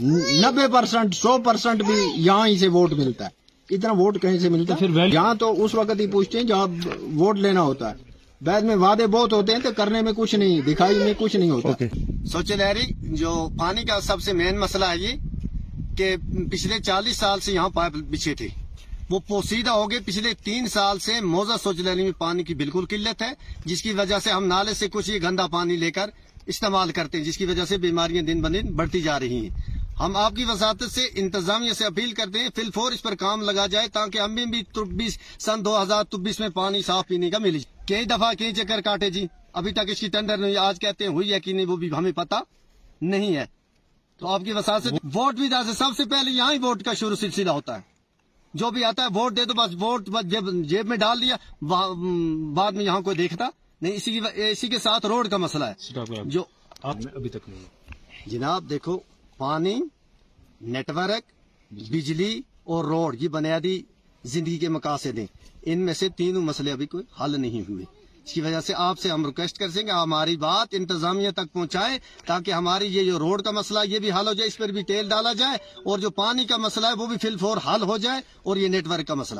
نبے 0.45 0.67
پرسنٹ 0.73 1.15
سو 1.15 1.37
پرسنٹ 1.37 1.83
بھی 1.83 1.99
یہاں 2.15 2.47
ہی 2.47 2.57
سے 2.57 2.67
ووٹ 2.67 2.93
ملتا 2.93 3.25
ہے۔ 3.25 3.41
اتنا 3.69 3.91
ووٹ 3.93 4.21
کہیں 4.21 4.39
سے 4.39 4.49
ملتا 4.49 4.73
ہے؟ 4.73 5.07
یہاں 5.13 5.35
تو 5.35 5.65
اس 5.65 5.75
وقت 5.75 5.99
ہی 5.99 6.07
پوچھتے 6.07 6.37
ہیں 6.37 6.45
جہاں 6.45 6.67
ووٹ 7.15 7.39
لینا 7.39 7.61
ہوتا 7.61 7.89
ہے۔ 7.89 7.95
بعد 8.41 8.61
میں 8.61 8.75
وعدے 8.75 9.07
بہت 9.07 9.33
ہوتے 9.33 9.51
ہیں 9.51 9.59
تو 9.59 9.69
کرنے 9.77 10.01
میں 10.01 10.11
کچھ 10.15 10.35
نہیں 10.35 10.61
دکھائی 10.61 10.97
میں 10.97 11.13
کچھ 11.17 11.35
نہیں 11.35 11.49
ہوتا۔ 11.49 11.83
سوچے 12.25 12.55
لہری 12.55 13.15
جو 13.15 13.49
پانی 13.59 13.83
کا 13.83 14.01
سب 14.01 14.21
سے 14.21 14.33
مین 14.33 14.59
مسئلہ 14.59 14.85
ہے 14.85 14.97
یہ 14.97 15.13
کہ 15.97 16.15
پچھلے 16.51 16.79
چالیس 16.79 17.17
سال 17.17 17.39
سے 17.39 17.51
یہاں 17.51 17.69
پائپ 17.69 17.93
بچھے 18.09 18.33
تھے۔ 18.35 18.47
وہ 19.09 19.19
پوسیدہ 19.27 19.69
ہو 19.69 19.89
گئے 19.91 19.99
پچھلے 20.05 20.33
تین 20.43 20.67
سال 20.67 20.99
سے 20.99 21.19
موزہ 21.21 21.57
سوچلینی 21.63 22.03
میں 22.03 22.11
پانی 22.17 22.43
کی 22.43 22.53
بالکل 22.55 22.85
قلت 22.89 23.21
ہے، 23.21 23.31
جس 23.65 23.81
کی 23.81 23.93
وجہ 23.93 24.19
سے 24.23 24.29
ہم 24.29 24.45
نالے 24.45 24.73
سے 24.73 24.87
کچھ 24.87 25.09
یہ 25.09 25.19
گندا 25.23 25.47
پانی 25.47 25.75
لے 25.75 25.91
کر 25.91 26.09
استعمال 26.45 26.91
کرتے 26.91 27.17
ہیں، 27.17 27.25
جس 27.25 27.37
کی 27.37 27.45
وجہ 27.45 27.65
سے 27.65 27.77
بیماریاں 27.77 28.23
دن 28.23 28.41
بہ 28.41 28.49
دن 28.49 28.73
بڑھتی 28.75 29.01
جا 29.01 29.19
رہی 29.19 29.37
ہیں۔ 29.37 29.81
ہم 29.99 30.15
آپ 30.15 30.35
کی 30.35 30.45
وساطت 30.45 30.91
سے 30.91 31.07
انتظامیہ 31.15 31.73
سے 31.73 31.85
اپیل 31.85 32.11
کرتے 32.11 32.39
ہیں، 32.39 32.49
فل 32.55 32.69
فور 32.73 32.91
اس 32.91 33.01
پر 33.01 33.15
کام 33.15 33.41
لگا 33.41 33.65
جائے 33.67 33.87
تاکہ 33.87 34.19
ہمیں 34.19 34.45
بھی 34.45 35.09
سن 35.39 35.65
دو 35.65 35.81
ہزار 35.81 36.03
چوبیس 36.11 36.39
میں 36.39 36.49
پانی 36.49 36.81
صاف 36.81 37.07
پینے 37.07 37.29
کا 37.29 37.37
ملے۔ 37.37 37.59
کئی 37.87 38.05
دفعہ 38.05 38.33
کئی 38.39 38.51
چکر 38.53 38.81
کاٹے 38.81 39.09
جی 39.09 39.25
ابھی 39.53 39.71
تک 39.71 39.89
اس 39.89 39.99
کی 39.99 40.07
ٹینڈر 40.07 40.37
نہیں، 40.37 40.55
آج 40.57 40.79
کہتے 40.79 41.03
ہیں 41.03 41.11
ہوئی 41.11 41.33
ہے 41.33 41.39
کہ 41.39 41.53
نہیں 41.53 41.65
وہ 41.65 41.75
بھی 41.75 41.91
ہمیں 41.91 42.11
پتہ 42.11 42.35
نہیں 43.01 43.35
ہے۔ 43.35 43.45
تو 44.23 44.29
آپ 44.29 44.41
کی 44.45 44.51
وساط 44.51 44.83
سے 44.83 44.89
ووٹ 45.13 45.35
بھی 45.35 45.47
جیسے 45.47 45.73
سب 45.73 45.89
سے 45.97 46.05
پہلے 46.05 46.31
یہاں 46.31 46.53
ہی 46.53 46.57
ووٹ 46.57 46.83
کا 46.83 46.93
شروع 46.93 47.15
سلسلہ 47.15 47.49
ہوتا 47.49 47.75
ہے۔ 47.75 47.81
جو 48.53 48.71
بھی 48.71 48.83
آتا 48.83 49.01
ہے 49.03 49.07
ووٹ 49.15 49.37
دے 49.37 49.45
تو 49.45 49.53
بس 49.53 49.75
ووٹ 49.79 50.09
جیب, 50.23 50.87
میں 50.87 50.97
ڈال 50.97 51.21
دیا 51.21 51.35
بعد 52.53 52.71
میں 52.71 52.85
یہاں 52.85 53.01
کوئی 53.01 53.15
دیکھتا۔ 53.15 53.49
نہیں 53.81 53.93
اسی 53.93 54.19
اسی 54.35 54.67
کے 54.67 54.79
ساتھ 54.79 55.05
روڈ 55.05 55.29
کا 55.29 55.37
مسئلہ 55.37 55.65
ہے۔ 55.65 55.73
جو 56.25 56.43
ابھی 56.83 57.29
تک 57.29 57.49
نہیں۔ 57.49 57.63
جناب 58.29 58.69
دیکھو 58.69 58.99
پانی 59.37 59.81
نیٹ 60.61 60.89
ورک 60.89 61.23
بجلی 61.71 62.41
اور 62.63 62.85
روڈ 62.85 63.15
یہ 63.19 63.27
بنیادی 63.27 63.81
زندگی 64.23 64.57
کے 64.57 64.69
مقاصد 64.69 65.17
ہیں۔ 65.17 65.27
ان 65.61 65.79
میں 65.79 65.93
سے 65.93 66.09
تینوں 66.09 66.41
مسئلے 66.41 66.71
ابھی 66.71 66.85
کوئی 66.85 67.03
حل 67.23 67.41
نہیں 67.41 67.69
ہوئے۔ 67.69 68.02
اس 68.25 68.33
کی 68.33 68.41
وجہ 68.41 68.59
سے 68.61 68.73
آپ 68.77 68.99
سے 68.99 69.09
ہم 69.09 69.25
ریکویسٹ 69.25 69.57
کر 69.57 69.69
سکیں 69.69 69.87
گے 69.87 69.91
ہماری 69.91 70.35
بات 70.37 70.67
انتظامیہ 70.71 71.31
تک 71.31 71.51
پہنچائیں 71.53 71.97
تاکہ 72.25 72.51
ہماری 72.51 72.85
یہ 72.85 73.03
جو 73.03 73.19
روڈ 73.19 73.41
کا 73.41 73.51
مسئلہ 73.51 73.79
یہ 73.85 73.99
بھی 73.99 74.11
حل 74.11 74.27
ہو 74.27 74.33
جائے، 74.33 74.47
اس 74.47 74.57
پر 74.57 74.69
بھی 74.69 74.81
ٹیل 74.81 75.09
ڈالا 75.09 75.33
جائے 75.33 75.57
اور 75.85 75.99
جو 75.99 76.09
پانی 76.09 76.45
کا 76.45 76.57
مسئلہ 76.57 76.87
ہے، 76.87 76.93
وہ 76.93 77.05
بھی 77.05 77.17
فل 77.21 77.37
فور 77.37 77.57
حل 77.67 77.81
ہو 77.81 77.97
جائے 77.97 78.21
اور 78.43 78.57
یہ 78.57 78.67
نیٹ 78.67 78.87
ورک 78.87 79.07
کا 79.07 79.13
مسئلہ۔ 79.13 79.39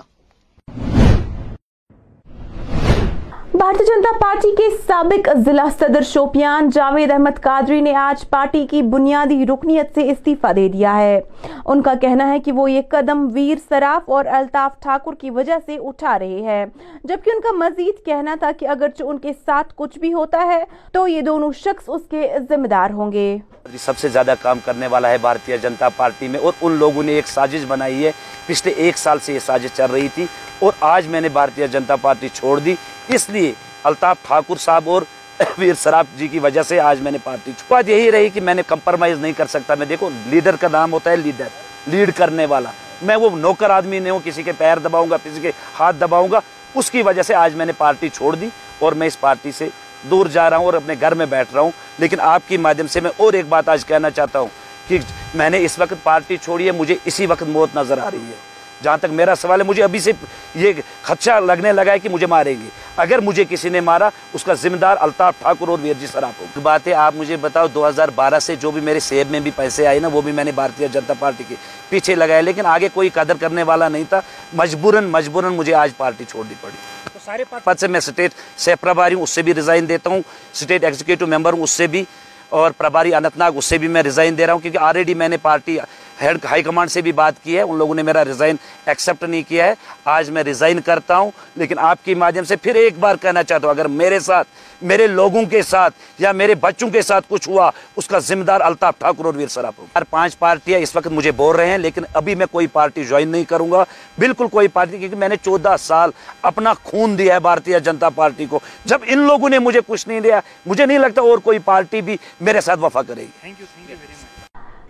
بھارتی 3.64 3.84
جنتا 3.86 4.10
پارٹی 4.20 4.50
کے 4.56 4.64
سابق 4.88 5.30
ضلع 5.46 5.66
صدر 5.80 6.02
شوپیان 6.02 6.70
جاوید 6.70 7.12
احمد 7.12 7.40
قادری 7.42 7.82
نے 7.82 7.96
آج 7.96 8.30
پارٹی 8.30 8.66
کی 8.68 8.82
بنیادی 8.82 9.46
رکنیت 9.46 9.94
سے 9.96 10.10
استیفہ 10.12 10.52
دے 10.54 10.68
دیا 10.68 10.98
ہے۔ 10.98 11.22
ان 11.66 11.82
کا 11.82 11.94
کہنا 12.02 12.28
ہے 12.32 12.40
کہ 12.40 12.52
وہ 12.52 12.72
یہ 12.72 12.82
قدم 12.90 13.28
ویر 13.34 13.58
سراف 13.70 14.10
اور 14.10 14.26
الطاف 14.26 14.72
ٹھاکر 14.80 15.16
کی 15.16 15.30
وجہ 15.30 15.58
سے 15.66 15.78
اٹھا 15.84 16.20
رہے 16.20 16.42
ہیں۔ 16.42 16.66
جبکہ 17.04 17.30
ان 17.30 17.42
کا 17.42 17.52
مزید 17.58 18.06
کہنا 18.06 18.36
تھا 18.40 18.52
کہ 18.60 18.68
اگرچہ 18.68 19.04
ان 19.04 19.18
کے 19.18 19.32
ساتھ 19.46 19.74
کچھ 19.76 20.00
بھی 20.00 20.14
ہوتا 20.14 20.46
ہے، 20.46 20.64
تو 20.92 21.08
یہ 21.08 21.22
دونوں 21.22 21.52
شخص 21.52 21.84
اس 21.88 22.02
کے 22.10 22.28
ذمہ 22.50 22.68
دار 22.68 22.90
ہوں 22.90 23.12
گے۔ 23.12 23.38
جی، 23.72 23.78
سب 23.78 23.98
سے 23.98 24.10
زیادہ 24.10 24.34
کام 24.42 24.60
کرنے 24.66 24.88
والا 24.88 25.10
ہے 25.10 25.18
بھارتی 25.18 25.58
جنتا 25.62 25.90
پارٹی 25.90 26.28
میں 26.28 26.40
اور 26.40 26.54
ان 26.62 26.72
لوگوں 26.72 27.04
نے 27.04 27.14
ایک 27.14 27.28
سازش 27.28 27.66
بنائی 27.68 28.06
ہے۔ 28.06 28.12
پچھلے 28.46 28.72
ایک 28.72 28.98
سال 28.98 29.20
سے 29.20 29.34
یہ 29.34 29.40
سازش 29.40 29.76
چل 29.76 29.92
رہی 29.92 30.08
تھی 30.16 30.26
اور 30.60 30.72
آج 30.80 31.08
میں 31.08 31.22
نے 31.22 31.30
بھارتی 31.30 31.68
جنتا 31.72 31.96
پارٹی 31.96 32.28
چھوڑ 32.34 32.60
دی۔ 32.60 32.76
اس 33.08 33.30
لیے 33.30 33.54
الطاف 33.84 34.18
ٹھاکر 34.28 34.56
صاحب 34.56 34.90
اور 34.90 35.02
ویر 35.58 35.74
سراب 35.74 36.06
جی 36.16 36.28
کی 36.28 36.40
وجہ 36.40 36.64
سے 36.64 36.80
آج 36.80 37.02
میں 37.02 37.12
نے 37.12 37.18
پارٹی 37.24 37.52
چھپا 37.58 37.82
یہی 37.88 38.12
رہی 38.12 38.30
کہ 38.30 38.42
میں 38.42 38.54
نے 38.54 38.62
کمپرمائز 38.68 39.20
نہیں 39.20 39.34
کر 39.38 39.46
سکتا۔ 39.46 39.76
میں 39.76 39.86
دیکھو 39.86 40.10
لیڈر 40.26 40.56
کا 40.56 40.68
نام 40.72 40.94
ہوتا 40.94 41.12
ہے 41.12 41.16
لیڈر 41.16 41.48
لیڈ 41.88 42.12
کرنے 42.16 42.46
والا۔ 42.46 42.72
میں 43.02 43.16
وہ 43.16 43.38
نوکر 43.38 43.70
آدمی 43.70 44.00
نہیں 44.00 44.12
ہوں، 44.12 44.20
کسی 44.24 44.44
کے 44.44 44.52
پیر 44.52 44.80
دباؤں 44.80 45.10
گا، 45.10 45.18
کسی 45.18 45.42
کے 45.42 45.52
ہاتھ 45.80 45.96
دباؤں 45.96 46.28
گا۔ 46.32 46.40
اس 46.76 46.92
کی 46.92 47.02
وجہ 47.02 47.22
سے 47.22 47.36
آج 47.36 47.56
میں 47.56 47.66
نے 47.66 47.72
پارٹی 47.72 48.10
چھوڑ 48.10 48.36
دی 48.36 48.50
اور 48.80 48.92
میں 48.92 49.08
اس 49.08 49.20
پارٹی 49.20 49.52
سے 49.52 49.70
دور 50.10 50.26
جا 50.26 50.50
رہا 50.50 50.58
ہوں 50.58 50.66
اور 50.66 50.74
اپنے 50.74 50.94
گھر 51.02 51.14
میں 51.14 51.26
بیٹھ 51.26 51.54
رہا 51.54 51.62
ہوں۔ 51.62 51.72
لیکن 52.00 52.20
آپ 52.20 52.42
کی 52.48 52.58
مادھیم 52.58 52.88
سے 52.88 53.00
میں 53.00 53.12
اور 53.18 53.34
ایک 53.34 53.46
بات 53.50 53.70
آج 53.70 53.86
کہنا 53.86 54.10
چاہتا 54.10 54.40
ہوں 54.40 54.48
کہ 54.88 55.00
میں 55.34 55.50
نے 55.50 55.64
اس 55.64 55.80
وقت 55.80 55.94
پارٹی 56.04 56.38
چھوڑی 56.38 56.66
ہے، 56.66 56.72
مجھے 56.72 56.96
اسی 57.06 57.26
وقت 57.26 57.44
موت 57.44 57.70
نظر 57.76 57.98
آ 57.98 58.12
رہی 58.12 58.28
ہے۔ 58.30 58.53
جہاں 58.84 58.98
تک 58.98 59.12
میرا 59.12 59.36
سوال 59.36 59.62
ہے 59.62 59.66
مجھے 59.66 59.84
ابھی 59.84 60.00
سے 60.00 60.12
یہ 60.56 60.74
خدشہ 61.02 61.40
لگنے 61.40 61.72
لگا 61.72 61.92
ہے 61.92 62.00
کہ 62.00 62.10
مجھے 62.10 62.28
ماریں 62.28 62.56
گے۔ 62.64 62.70
اگر 62.98 63.20
مجھے 63.20 63.44
کسی 63.50 63.70
نے 63.70 63.82
مارا 63.82 64.10
اس 64.34 64.44
کا 64.44 64.54
ذمہ 64.54 64.78
دار 64.78 64.98
الطاف 65.00 65.34
ٹھاکر 65.40 65.68
اور 65.68 65.78
ویر 65.82 65.94
جی 66.00 66.08
سر 66.08 66.24
آپ 66.24 66.42
ہوگی 66.42 66.94
آپ 66.94 67.16
مجھے 67.16 67.38
بتاؤ 67.38 67.68
دو 67.68 67.88
ہزار 67.88 68.10
بارہ 68.16 68.40
سے 68.40 68.56
جو 68.56 68.72
بھی 68.72 68.82
میرے 68.82 69.00
سیب 69.00 69.32
میں 69.32 69.40
بھی 69.40 69.52
پیسے 69.56 69.88
آئے 69.88 70.00
نا 70.00 70.08
وہ 70.08 70.22
بھی 70.22 70.32
میں 70.32 70.44
نے 70.44 70.52
بھارتیہ 70.52 70.88
جنتا 70.92 71.14
پارٹی 71.20 71.44
کے 71.48 71.56
پیچھے 71.90 72.16
لگائے 72.16 72.42
لیکن 72.42 72.66
آگے 72.66 72.90
کوئی 72.94 73.10
قدر 73.10 73.34
کرنے 73.40 73.64
والا 73.64 73.90
نہیں 73.90 74.04
تھا۔ 74.10 74.22
مجبوراً 74.54 75.06
مجبوراً 75.06 75.54
مجھے 75.54 75.74
آج 75.74 75.92
پارٹی 75.98 76.24
چھوڑنی 76.30 76.54
پڑی۔ 76.62 76.78
تو 77.14 77.20
سارے 77.26 77.44
پد 77.64 77.80
سے 77.80 77.88
میں 77.88 77.98
اسٹیٹ 77.98 78.32
سہ 78.58 78.72
پرباری 78.82 79.16
ہوں 79.16 79.24
اس 79.24 79.30
سے 79.30 79.42
بھی 79.42 79.54
ریزائن 79.54 79.90
دیتا 79.90 80.10
ہوں۔ 80.10 80.22
اسٹیٹ 80.54 80.84
ایگزیکٹو 80.84 81.28
ممبر 81.28 81.54
ہوں 81.54 81.64
اس 81.64 81.72
سے 81.72 81.88
بھی۔ 81.88 82.04
اور 82.50 82.72
پرباری 82.72 83.16
اننت 83.16 83.38
ناگ 83.38 83.52
اس 83.56 83.66
سے 83.66 83.78
بھی 83.78 83.88
میں 83.88 84.04
ریزائن 84.04 84.38
دے 84.38 84.46
رہا 84.46 84.54
ہوں 84.54 84.60
کیونکہ 84.60 84.78
آلریڈی 84.78 85.14
میں 85.14 85.28
نے 85.28 85.38
پارٹی 85.38 85.80
ہیڈ 86.22 86.46
ہائی 86.46 86.64
کمانڈ 86.64 86.92
سے 86.92 87.02
بھی 87.02 87.12
بات 87.12 87.44
کی 87.44 87.56
ہے۔ 87.58 87.62
ان 87.62 87.78
لوگوں 87.78 87.96
نے 87.96 88.04
میرا 88.04 88.26
ریزائن 88.26 88.56
ایکسیپٹ 88.86 89.24
نہیں 89.24 89.44
کیا 89.48 89.66
ہے۔ 89.66 89.74
آج 90.06 90.30
میں 90.30 90.44
ریزائن 90.44 90.82
کرتا 90.82 91.18
ہوں، 91.18 91.32
لیکن 91.56 91.80
آپ 91.80 92.06
کی 92.06 92.16
مادھیم 92.16 92.44
سے 92.44 92.56
پھر 92.56 92.76
ایک 92.76 93.00
بار 93.00 93.16
کہنا 93.22 93.44
چاہتا 93.44 93.68
ہوں، 93.68 93.74
اگر 93.74 93.88
میرے 93.88 94.20
ساتھ، 94.20 94.48
میرے 94.82 95.08
لوگوں 95.08 95.44
کے 95.46 95.62
ساتھ 95.62 95.96
یا 96.20 96.32
میرے 96.32 96.56
بچوں 96.56 96.90
کے 96.90 97.02
ساتھ 97.02 97.26
کچھ 97.30 97.50
ہوا، 97.50 97.70
اس 97.96 98.08
کا 98.08 98.20
ذمہ 98.20 98.44
دار 98.44 98.62
الطاف 98.62 98.98
ٹھاکر 99.00 99.26
اور 99.26 99.34
ویر 99.34 99.48
سراپ 99.48 99.74
ہوں 99.80 99.88
پانچ 100.10 100.38
پارٹیاں 100.40 100.80
اس 100.80 100.96
وقت 100.96 101.08
مجھے 101.08 101.32
بول 101.32 101.56
رہے 101.56 101.70
ہیں، 101.70 101.78
لیکن 101.78 102.04
ابھی 102.14 102.36
میں 102.36 102.46
کوئی 102.52 102.68
پارٹی 102.68 103.04
جوائن 103.04 103.28
نہیں 103.28 103.44
کروں 103.44 103.72
گا۔ 103.72 103.84
بالکل 104.20 104.48
کوئی 104.48 104.68
پارٹی، 104.68 104.98
کیونکہ 104.98 105.18
میں 105.18 105.30
نے 105.30 105.36
چودہ 105.36 105.76
سال 105.80 106.10
اپنا 106.42 106.74
خون 106.84 107.18
دیا 107.18 107.34
ہے 107.34 107.40
بھارتیہ 107.40 107.80
جنتا 107.80 108.10
پارٹی 108.10 108.46
کو۔ 108.46 108.60
جب 108.86 109.00
ان 109.06 109.20
لوگوں 109.20 109.50
نے 109.50 109.60
مجھے 109.60 109.80
کچھ 109.88 110.08
نہیں 110.08 110.20
دیا، 110.20 110.40
مجھے 110.66 110.86
نہیں 110.86 111.00
لگتا 111.00 111.22
اور 111.22 111.38
کوئی 111.38 111.60
پارٹی 111.60 112.02
بھی 112.02 112.18
میرے 112.42 112.62
ساتھ 112.62 112.80
وفا 112.80 113.02
کرے 113.02 113.22
گی۔ 113.22 113.52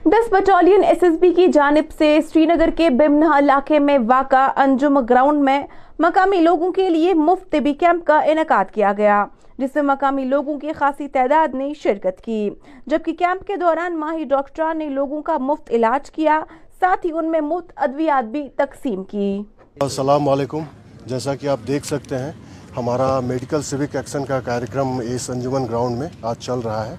دس 0.05 0.29
بٹالین 0.31 0.83
ایس 0.83 1.03
ایس 1.03 1.13
بی 1.19 1.33
کی 1.33 1.47
جانب 1.47 1.91
سے 1.97 2.19
سری 2.33 2.45
نگر 2.45 2.69
کے 2.77 2.89
بمنہ 2.89 3.25
علاقے 3.37 3.79
میں 3.79 3.97
واقع 4.07 4.51
انجم 4.55 4.99
گراؤنڈ 4.99 5.43
میں 5.43 5.63
مقامی 5.99 6.39
لوگوں 6.39 6.71
کے 6.71 6.89
لیے 6.89 7.13
مفت 7.13 7.51
طبی 7.51 7.73
کیمپ 7.73 8.07
کا 8.07 8.19
انعقاد 8.19 8.73
کیا 8.73 8.93
گیا، 8.97 9.25
جس 9.57 9.75
میں 9.75 9.83
مقامی 9.83 10.23
لوگوں 10.23 10.59
کی 10.59 10.73
خاصی 10.73 11.07
تعداد 11.07 11.53
نے 11.53 11.73
شرکت 11.73 12.21
کی۔ 12.21 12.49
جبکہ 12.87 13.13
کیمپ 13.13 13.47
کے 13.47 13.55
دوران 13.55 13.99
ماہی 13.99 14.23
ڈاکٹران 14.23 14.77
نے 14.77 14.89
لوگوں 14.89 15.21
کا 15.21 15.37
مفت 15.37 15.71
علاج 15.71 16.11
کیا، 16.11 16.43
ساتھ 16.79 17.05
ہی 17.05 17.11
ان 17.11 17.31
میں 17.31 17.41
مفت 17.41 17.73
ادویات 17.75 18.25
بھی 18.25 18.47
تقسیم 18.55 19.03
کی۔ 19.03 19.43
السلام 19.79 20.29
علیکم۔ 20.29 20.59
جیسا 21.05 21.35
کہ 21.35 21.47
آپ 21.47 21.59
دیکھ 21.67 21.85
سکتے 21.85 22.17
ہیں، 22.17 22.31
ہمارا 22.77 23.19
میڈیکل 23.19 23.61
سیوک 23.61 23.95
ایکشن 23.95 24.25
کا 24.25 24.39
کارکرم 24.39 24.97
اس 24.97 25.29
انجمن 25.29 25.65
گراؤنڈ 25.65 25.97
میں 25.97 26.07
آج 26.21 26.35
چل 26.39 26.59
رہا 26.59 26.87
ہے۔ 26.87 26.95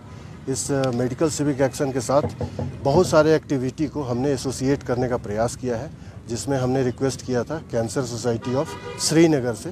اس 0.46 0.70
میڈیکل 0.94 1.28
سیوک 1.30 1.60
ایکشن 1.62 1.92
کے 1.92 2.00
ساتھ 2.06 2.42
بہت 2.82 3.06
سارے 3.06 3.32
ایکٹیویٹی 3.32 3.86
کو 3.92 4.10
ہم 4.10 4.18
نے 4.20 4.28
ایسوسیٹ 4.28 4.82
کرنے 4.86 5.08
کا 5.08 5.16
پریاس 5.16 5.56
کیا 5.56 5.78
ہے، 5.80 5.86
جس 6.28 6.46
میں 6.48 6.58
ہم 6.58 6.70
نے 6.70 6.82
ریکویسٹ 6.82 7.24
کیا 7.26 7.42
تھا 7.42 7.58
کینسر 7.70 8.04
سوسائٹی 8.06 8.56
آف 8.56 8.74
سری 9.02 9.26
نگر 9.28 9.54
سے۔ 9.62 9.70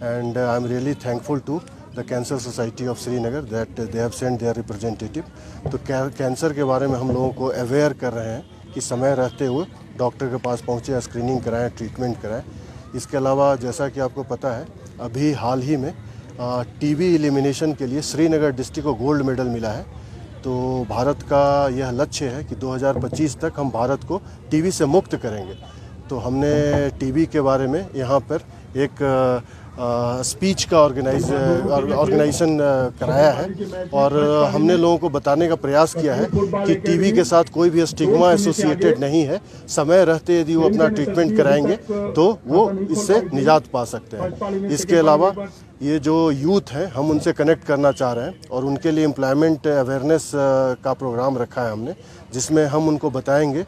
And 0.00 0.36
I 0.36 0.48
am 0.52 0.66
really 0.66 0.94
thankful 1.26 1.38
to 1.44 1.58
the 1.96 2.02
cancer 2.08 2.38
society 2.38 2.88
of 2.88 3.00
Srinagar 3.18 3.42
that 3.50 3.80
they 3.92 3.98
have 3.98 4.08
send 4.18 4.40
their 4.40 4.56
representative 4.56 5.22
to 5.70 5.78
cancer 6.16 6.52
کے 6.52 6.64
بارے 6.64 6.86
میں 6.86 6.98
ہم 6.98 7.10
لوگوں 7.10 7.30
کو 7.36 7.50
اویئر 7.50 7.92
کر 8.00 8.14
رہے 8.14 8.34
ہیں 8.34 8.42
کہ 8.74 8.80
سمے 8.80 9.14
رہتے 9.16 9.46
ہوئے 9.46 9.64
ڈاکٹر 9.98 10.28
کے 10.28 10.36
پاس 10.42 10.64
پہنچے 10.64 10.96
اسکریننگ 10.96 11.38
کرائیں 11.44 11.68
ٹریٹمنٹ 11.76 12.22
کرائیں 12.22 12.42
اس 12.94 13.06
کے 13.06 13.18
علاوہ 13.18 13.54
جیسا 13.60 13.88
کہ 13.88 14.00
آپ 14.00 14.14
کو 14.14 14.22
پتہ 14.28 14.46
ہے، 14.46 14.64
ابھی 14.98 15.32
حال 15.40 15.62
ہی 15.62 15.76
میں 15.76 15.92
ٹی 16.78 16.92
وی 16.94 17.06
ایلیمینیشن 17.12 17.72
کے 17.78 17.86
لیے 17.86 18.00
سری 18.02 18.28
نگر 18.28 18.50
ڈسٹرکٹ 18.56 18.84
کو 18.84 18.94
گولڈ 19.00 19.24
میڈل 19.24 19.48
ملا 19.48 19.76
ہے۔ 19.76 19.82
تو 20.42 20.84
بھارت 20.88 21.28
کا 21.28 21.68
یہ 21.74 21.84
لچھے 21.92 22.28
ہے 22.28 22.42
کہ 22.48 22.56
دو 22.56 22.74
ہزار 22.74 22.94
پچیس 22.94 23.36
تک 23.36 23.58
ہم 23.58 23.68
بھارت 23.68 24.06
کو 24.06 24.18
ٹی 24.48 24.60
وی 24.60 24.70
سے 24.70 24.84
مکت 24.84 25.14
کریں 25.22 25.46
گے۔ 25.48 25.54
تو 26.08 26.26
ہم 26.26 26.36
نے 26.36 26.88
ٹی 26.98 27.12
وی 27.12 27.24
کے 27.24 27.42
بارے 27.42 27.66
میں 27.66 27.82
یہاں 27.94 28.20
پر 28.26 28.38
ایک 28.72 29.02
اسپیچ 29.78 30.66
کا 30.66 30.78
آرگنائز 30.78 31.30
آرگنائزیشن 31.72 32.56
کرایا 32.98 33.32
ہے۔ 33.38 33.46
اور 33.90 34.12
ہم 34.54 34.64
نے 34.66 34.76
لوگوں 34.76 34.98
کو 34.98 35.08
بتانے 35.08 35.48
کا 35.48 35.56
پریاس 35.56 35.92
کیا 35.92 36.16
ہے 36.16 36.24
کہ 36.66 36.78
ٹی 36.78 36.98
وی 36.98 37.10
کے 37.12 37.24
ساتھ 37.24 37.50
کوئی 37.52 37.70
بھی 37.70 37.80
اسٹگما 37.82 38.30
ایسوسیٹیڈ 38.30 38.98
نہیں 39.00 39.26
ہے۔ 39.26 39.38
سمے 39.68 40.04
رہتے 40.04 40.40
یدی 40.40 40.56
وہ 40.56 40.68
اپنا 40.68 40.88
ٹریٹمنٹ 40.88 41.36
کرائیں 41.38 41.66
گے 41.66 41.76
تو 42.14 42.34
وہ 42.46 42.68
اس 42.88 43.06
سے 43.06 43.14
نجات 43.32 43.70
پا 43.70 43.84
سکتے 43.84 44.16
ہیں۔ 44.16 44.28
اس 44.70 44.84
کے 44.84 45.00
علاوہ 45.00 45.30
یہ 45.80 45.98
جو 45.98 46.30
یوتھ 46.34 46.74
ہیں، 46.76 46.86
ہم 46.96 47.10
ان 47.10 47.18
سے 47.18 47.32
کنیکٹ 47.32 47.66
کرنا 47.66 47.92
چاہ 47.92 48.14
رہے 48.14 48.24
ہیں 48.24 48.30
اور 48.48 48.62
ان 48.62 48.78
کے 48.78 48.90
لیے 48.90 49.04
امپلائمنٹ 49.04 49.66
اویئرنیس 49.66 50.34
کا 50.82 50.94
پروگرام 50.98 51.38
رکھا 51.38 51.66
ہے 51.66 51.70
ہم 51.70 51.80
نے، 51.80 51.92
جس 52.30 52.50
میں 52.50 52.66
ہم 52.66 52.88
ان 52.88 52.96
کو 52.98 53.10
بتائیں 53.10 53.52
گے 53.54 53.62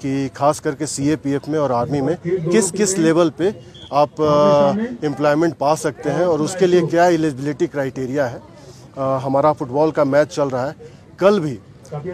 کہ 0.00 0.28
خاص 0.34 0.60
کر 0.60 0.74
کے 0.74 0.86
سی 0.86 1.08
اے 1.08 1.16
پی 1.16 1.32
ایف 1.32 1.48
میں 1.48 1.58
اور 1.58 1.70
آرمی 1.70 2.00
میں 2.00 2.14
کس 2.52 2.70
کس 2.72 2.98
لیول 2.98 3.30
پہ 3.36 3.50
آپ 3.90 4.20
امپلائمنٹ 4.22 5.58
پا 5.58 5.74
سکتے 5.76 6.10
ہیں 6.12 6.24
اور 6.24 6.38
اس 6.38 6.56
کے 6.58 6.66
لیے 6.66 6.80
کیا 6.90 7.04
ایلیجبلٹی 7.04 7.66
کرائیٹیریا 7.66 8.30
ہے؟ 8.32 8.38
ہمارا 9.24 9.52
فٹ 9.52 9.70
بال 9.72 9.90
کا 9.90 10.04
میچ 10.04 10.34
چل 10.34 10.48
رہا 10.48 10.66
ہے۔ 10.66 10.84
کل 11.18 11.40
بھی 11.40 11.56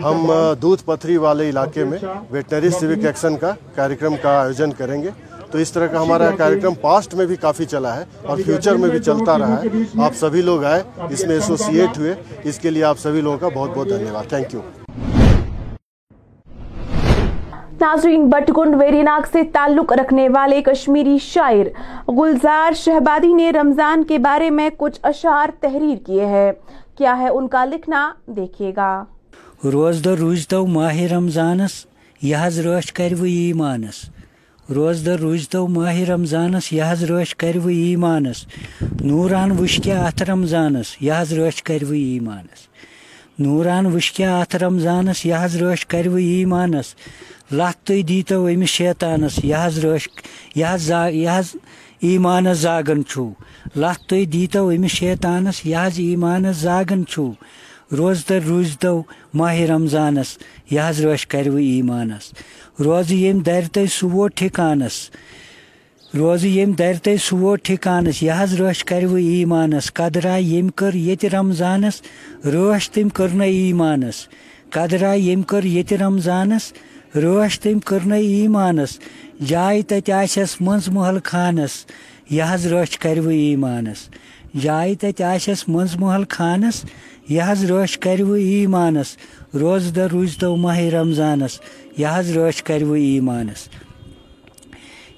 ہم 0.05 0.33
دودھ 0.63 0.83
پتھری 0.85 1.17
والے 1.17 1.49
علاقے 1.51 1.85
میں 1.85 1.99
ویٹنری 2.31 2.71
سیوک 2.71 3.05
ایکشن 3.07 3.37
کا 3.37 3.53
کاریکرم 3.75 4.15
کا 4.23 4.41
آیوجن 4.41 4.73
کریں 4.79 5.03
گے۔ 5.03 5.11
تو 5.51 5.59
اس 5.59 5.73
طرح 5.73 5.87
کا 5.87 6.03
ہمارا 6.03 6.31
کاریکرم 6.39 6.75
پاسٹ 6.81 7.15
میں 7.15 7.27
بھی 7.27 7.37
کافی 7.37 7.65
چلا 7.65 7.97
ہے 7.97 8.05
اور 8.23 8.39
فیوچر 8.47 8.75
میں 8.75 8.89
بھی 8.91 8.99
چلتا 8.99 9.39
رہا 9.39 9.61
ہے۔ 9.63 9.83
آپ 10.03 10.13
سبھی 10.21 10.43
لوگ 10.43 10.65
آئے، 10.65 10.83
اس 11.11 11.27
میں 11.27 11.35
ایسوسیٹ 11.35 11.99
ہوئے۔ 11.99 12.15
اس 12.45 12.59
کے 12.59 12.71
لیے 12.71 12.85
آپ 12.85 12.99
سبھی 12.99 13.21
لوگوں 13.21 13.39
کا 13.39 13.49
بہت 13.55 13.71
بہت 13.75 13.89
دھنیہ 13.89 14.11
واد۔ 14.13 14.29
تھینک 14.29 14.55
یو 14.55 14.61
ناظرین 17.83 18.29
بٹکنڈ 18.29 18.75
ویری 18.81 19.03
ناگ 19.03 19.21
سے 19.33 19.43
تعلق 19.53 19.93
رکھنے 19.93 20.29
والے 20.29 20.63
کشمیری 20.63 21.19
شاعر 21.23 21.67
گلزار 22.09 22.73
شہبادی 22.73 23.33
نے 23.33 23.51
رمضان 23.51 24.05
کے 24.05 24.19
بارے 24.19 24.51
میں 24.51 24.69
کچھ 24.77 25.01
اشعار 25.03 25.49
تحریر 25.61 25.97
کیے 26.07 26.27
ہیں۔ 26.27 26.53
کیا 26.99 27.19
ہے 27.19 27.29
ان 27.29 27.49
کا 27.49 27.65
لکھنا؟ 27.65 28.13
دیکھیے 28.27 28.73
گا۔ 28.77 29.05
روز 29.65 30.05
دہ 30.05 30.11
روز 30.11 30.49
تو 30.49 30.67
ماہ 30.67 30.97
رمضانس 31.13 31.87
یہ 32.23 32.37
رش 32.65 32.93
کرو 32.93 33.23
ایمانس 33.23 33.99
روز 34.75 35.07
دہ 35.07 35.17
روز 35.21 35.49
تو 35.49 35.67
ماہ 35.69 35.99
رمضانس 36.09 36.73
یہ 36.73 36.85
رش 37.11 37.35
کرو 37.35 37.67
ایمانس 37.67 38.47
نوران 39.01 39.51
وش 39.59 39.81
کیا 39.85 40.05
ات 40.07 40.23
رمضانس 40.23 40.97
یہ 41.01 41.13
رش 41.13 41.63
کرو 41.63 41.93
ایمانس 41.93 42.61
نوران 43.45 43.87
وش 43.95 44.11
کیا 44.17 44.31
ات 44.41 44.57
رمضانس 44.63 45.25
یہ 45.27 45.57
رش 45.63 45.87
کرو 45.93 46.15
ایمانس 46.15 46.95
لت 47.59 47.87
تھی 47.87 48.03
دیتو 48.11 48.45
امس 48.47 48.71
شیطانس 48.79 49.39
یہ 49.45 49.79
رش 49.85 50.09
یہ 50.55 51.39
ایمانس 52.09 52.59
زاگن 52.59 53.05
چھو 53.11 53.29
لت 53.77 54.09
تھی 54.09 54.25
دیتو 54.35 54.69
امس 54.69 54.91
شیطانس 55.01 55.65
یہ 55.65 56.01
ایمانس 56.09 56.57
زاگن 56.57 57.07
چھو 57.13 57.31
روز 57.99 58.25
تر 58.25 58.41
روز 58.47 58.77
تو 58.81 59.03
ماہ 59.39 59.59
رمضانس 59.71 60.37
یہ 60.71 61.01
رش 61.05 61.27
کرو 61.33 61.57
ایمانس. 61.57 62.33
روز 62.85 63.11
یم 63.13 63.39
در 63.47 63.65
تہ 63.73 63.81
سہ 63.95 64.05
ووت 64.05 64.37
ٹھکانس. 64.37 64.95
روز 66.19 66.45
یم 66.45 66.73
در 66.73 66.93
تہ 67.03 67.11
سہ 67.23 67.55
ٹھکانس، 67.63 68.23
یہ 68.23 68.33
رش 68.33 68.85
کرو 68.85 69.15
ایمانس 69.15 69.93
قدرا 69.93 70.37
یم 70.37 70.69
کر 70.69 70.95
یت 70.95 71.25
رمضانس 71.35 72.03
رش 72.47 72.91
تم 72.91 73.09
کرن 73.09 73.41
ایمانس۔ 73.41 74.29
قدرا 74.71 75.13
یم 75.15 75.43
کر 75.43 75.65
یت 75.65 75.93
رمضانس 75.93 76.73
رش 77.17 77.61
تم 77.61 77.79
کرن 77.79 78.13
ایمانس۔ 78.13 78.99
جائے 79.47 79.83
تت 79.83 80.11
آسس 80.11 80.61
منز 80.61 80.89
محل 80.89 81.19
خانس، 81.25 81.71
یہ 82.31 82.45
رش 82.45 82.99
کرو 82.99 83.29
ایمانس۔ 83.29 84.01
جائے 84.61 84.95
تت 84.95 85.21
آسس 85.21 85.69
منز 85.69 85.97
محل 85.97 86.25
خانس، 86.29 86.85
یہ 87.29 87.43
رش 87.71 87.99
کرو 87.99 88.33
ایمانس۔ 88.33 89.17
روز 89.55 89.93
دہ 89.97 90.07
روز 90.13 90.37
تو 90.37 90.57
ماہ 90.57 90.79
رمضانس، 90.79 91.61
یہ 91.99 92.15
رش 92.37 92.63
کرو 92.63 92.93
ایمانس۔ 92.93 93.69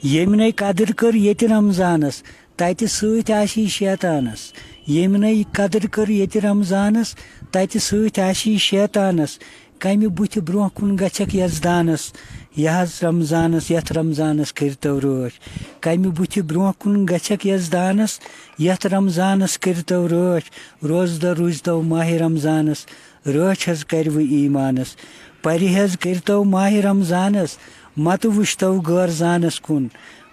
یمن 0.04 0.50
قدر 0.56 0.92
کر 0.92 1.14
یت 1.14 1.44
رمضانس 1.44 2.22
تتہ 2.56 2.86
ست 2.86 3.30
آسی 3.30 3.66
شیطانس 3.68 4.40
یمن 4.88 5.24
قدر 5.52 5.86
کر 5.86 6.08
یت 6.08 6.36
رمضانس 6.36 7.14
تتہ 7.50 7.78
ست 7.78 8.18
آسی 8.18 8.56
شیطانس 8.58 9.38
کمہ 9.78 10.08
بت 10.16 10.38
برو 10.38 10.68
کن 10.74 10.96
گھک 10.98 11.34
یزدانس 11.34 12.12
یہ 12.56 12.70
حض 12.70 13.02
رمضانس 13.04 13.70
یت 13.70 13.92
رمضانس 13.92 14.52
کرتو 14.52 15.00
رٲچھ 15.00 15.40
کمہ 15.80 16.10
بت 16.18 16.38
برو 16.38 16.72
کن 16.78 17.04
گھک 17.08 17.46
یزدانس 17.46 18.20
یت 18.58 18.86
رمضانس 18.86 19.58
کرتو 19.58 20.06
رٲچھ 20.08 20.50
روز 20.86 21.18
دہ 21.22 21.32
روز 21.38 21.62
تو 21.62 21.80
ماہ 21.82 22.10
رمضانس 22.22 22.86
رٲچھ 23.26 23.68
حظ 23.68 23.84
کرو 23.84 24.18
ایمانس 24.18 24.96
پرِ 25.42 25.78
کرتو 26.00 26.44
ماہ 26.44 26.72
رمضانس 26.84 27.56
مت 27.96 28.26
وٕچھتو 28.26 28.80
غٲر 28.80 29.08
زانس 29.08 29.60
کُن۔ 29.60 29.86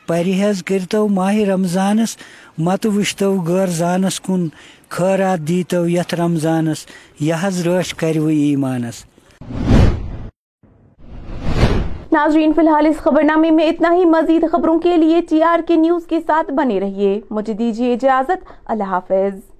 پرِ 0.07 0.43
حظ 0.43 0.63
کرتو 0.63 1.07
ماہ 1.07 1.35
رمضانس 1.35 2.17
مت 2.57 2.85
وٕچھتو 2.85 3.41
غٲر 3.41 3.67
زانس 3.67 4.19
کُن۔ 4.21 4.47
خٲرات 4.89 5.39
دیتو 5.39 5.87
یتھ 5.87 6.15
رمضانس 6.15 6.77
یہ 7.19 7.33
حظ 7.41 7.67
رٲچھ 7.67 7.95
کرو 7.95 8.25
ایمانس۔ 8.25 9.05
ناظرین 12.11 12.53
فی 12.53 12.61
الحال 12.61 12.85
اس 12.85 12.97
خبر 12.97 13.23
نامے 13.23 13.51
میں 13.51 13.67
اتنا 13.67 13.93
ہی۔ 13.93 14.05
مزید 14.05 14.45
خبروں 14.51 14.79
کے 14.79 14.97
لیے 14.97 15.21
ٹی 15.29 15.43
آر 15.43 15.59
کے 15.67 15.75
نیوز 15.75 16.05
کے 16.05 16.19
ساتھ 16.27 16.51
بنے 16.51 16.79
رہیے۔ 16.79 17.21
مجھے 17.29 17.53
دیجیے 17.53 17.93
اجازت۔ 17.93 18.51
اللہ 18.65 18.83
حافظ۔ 18.83 19.50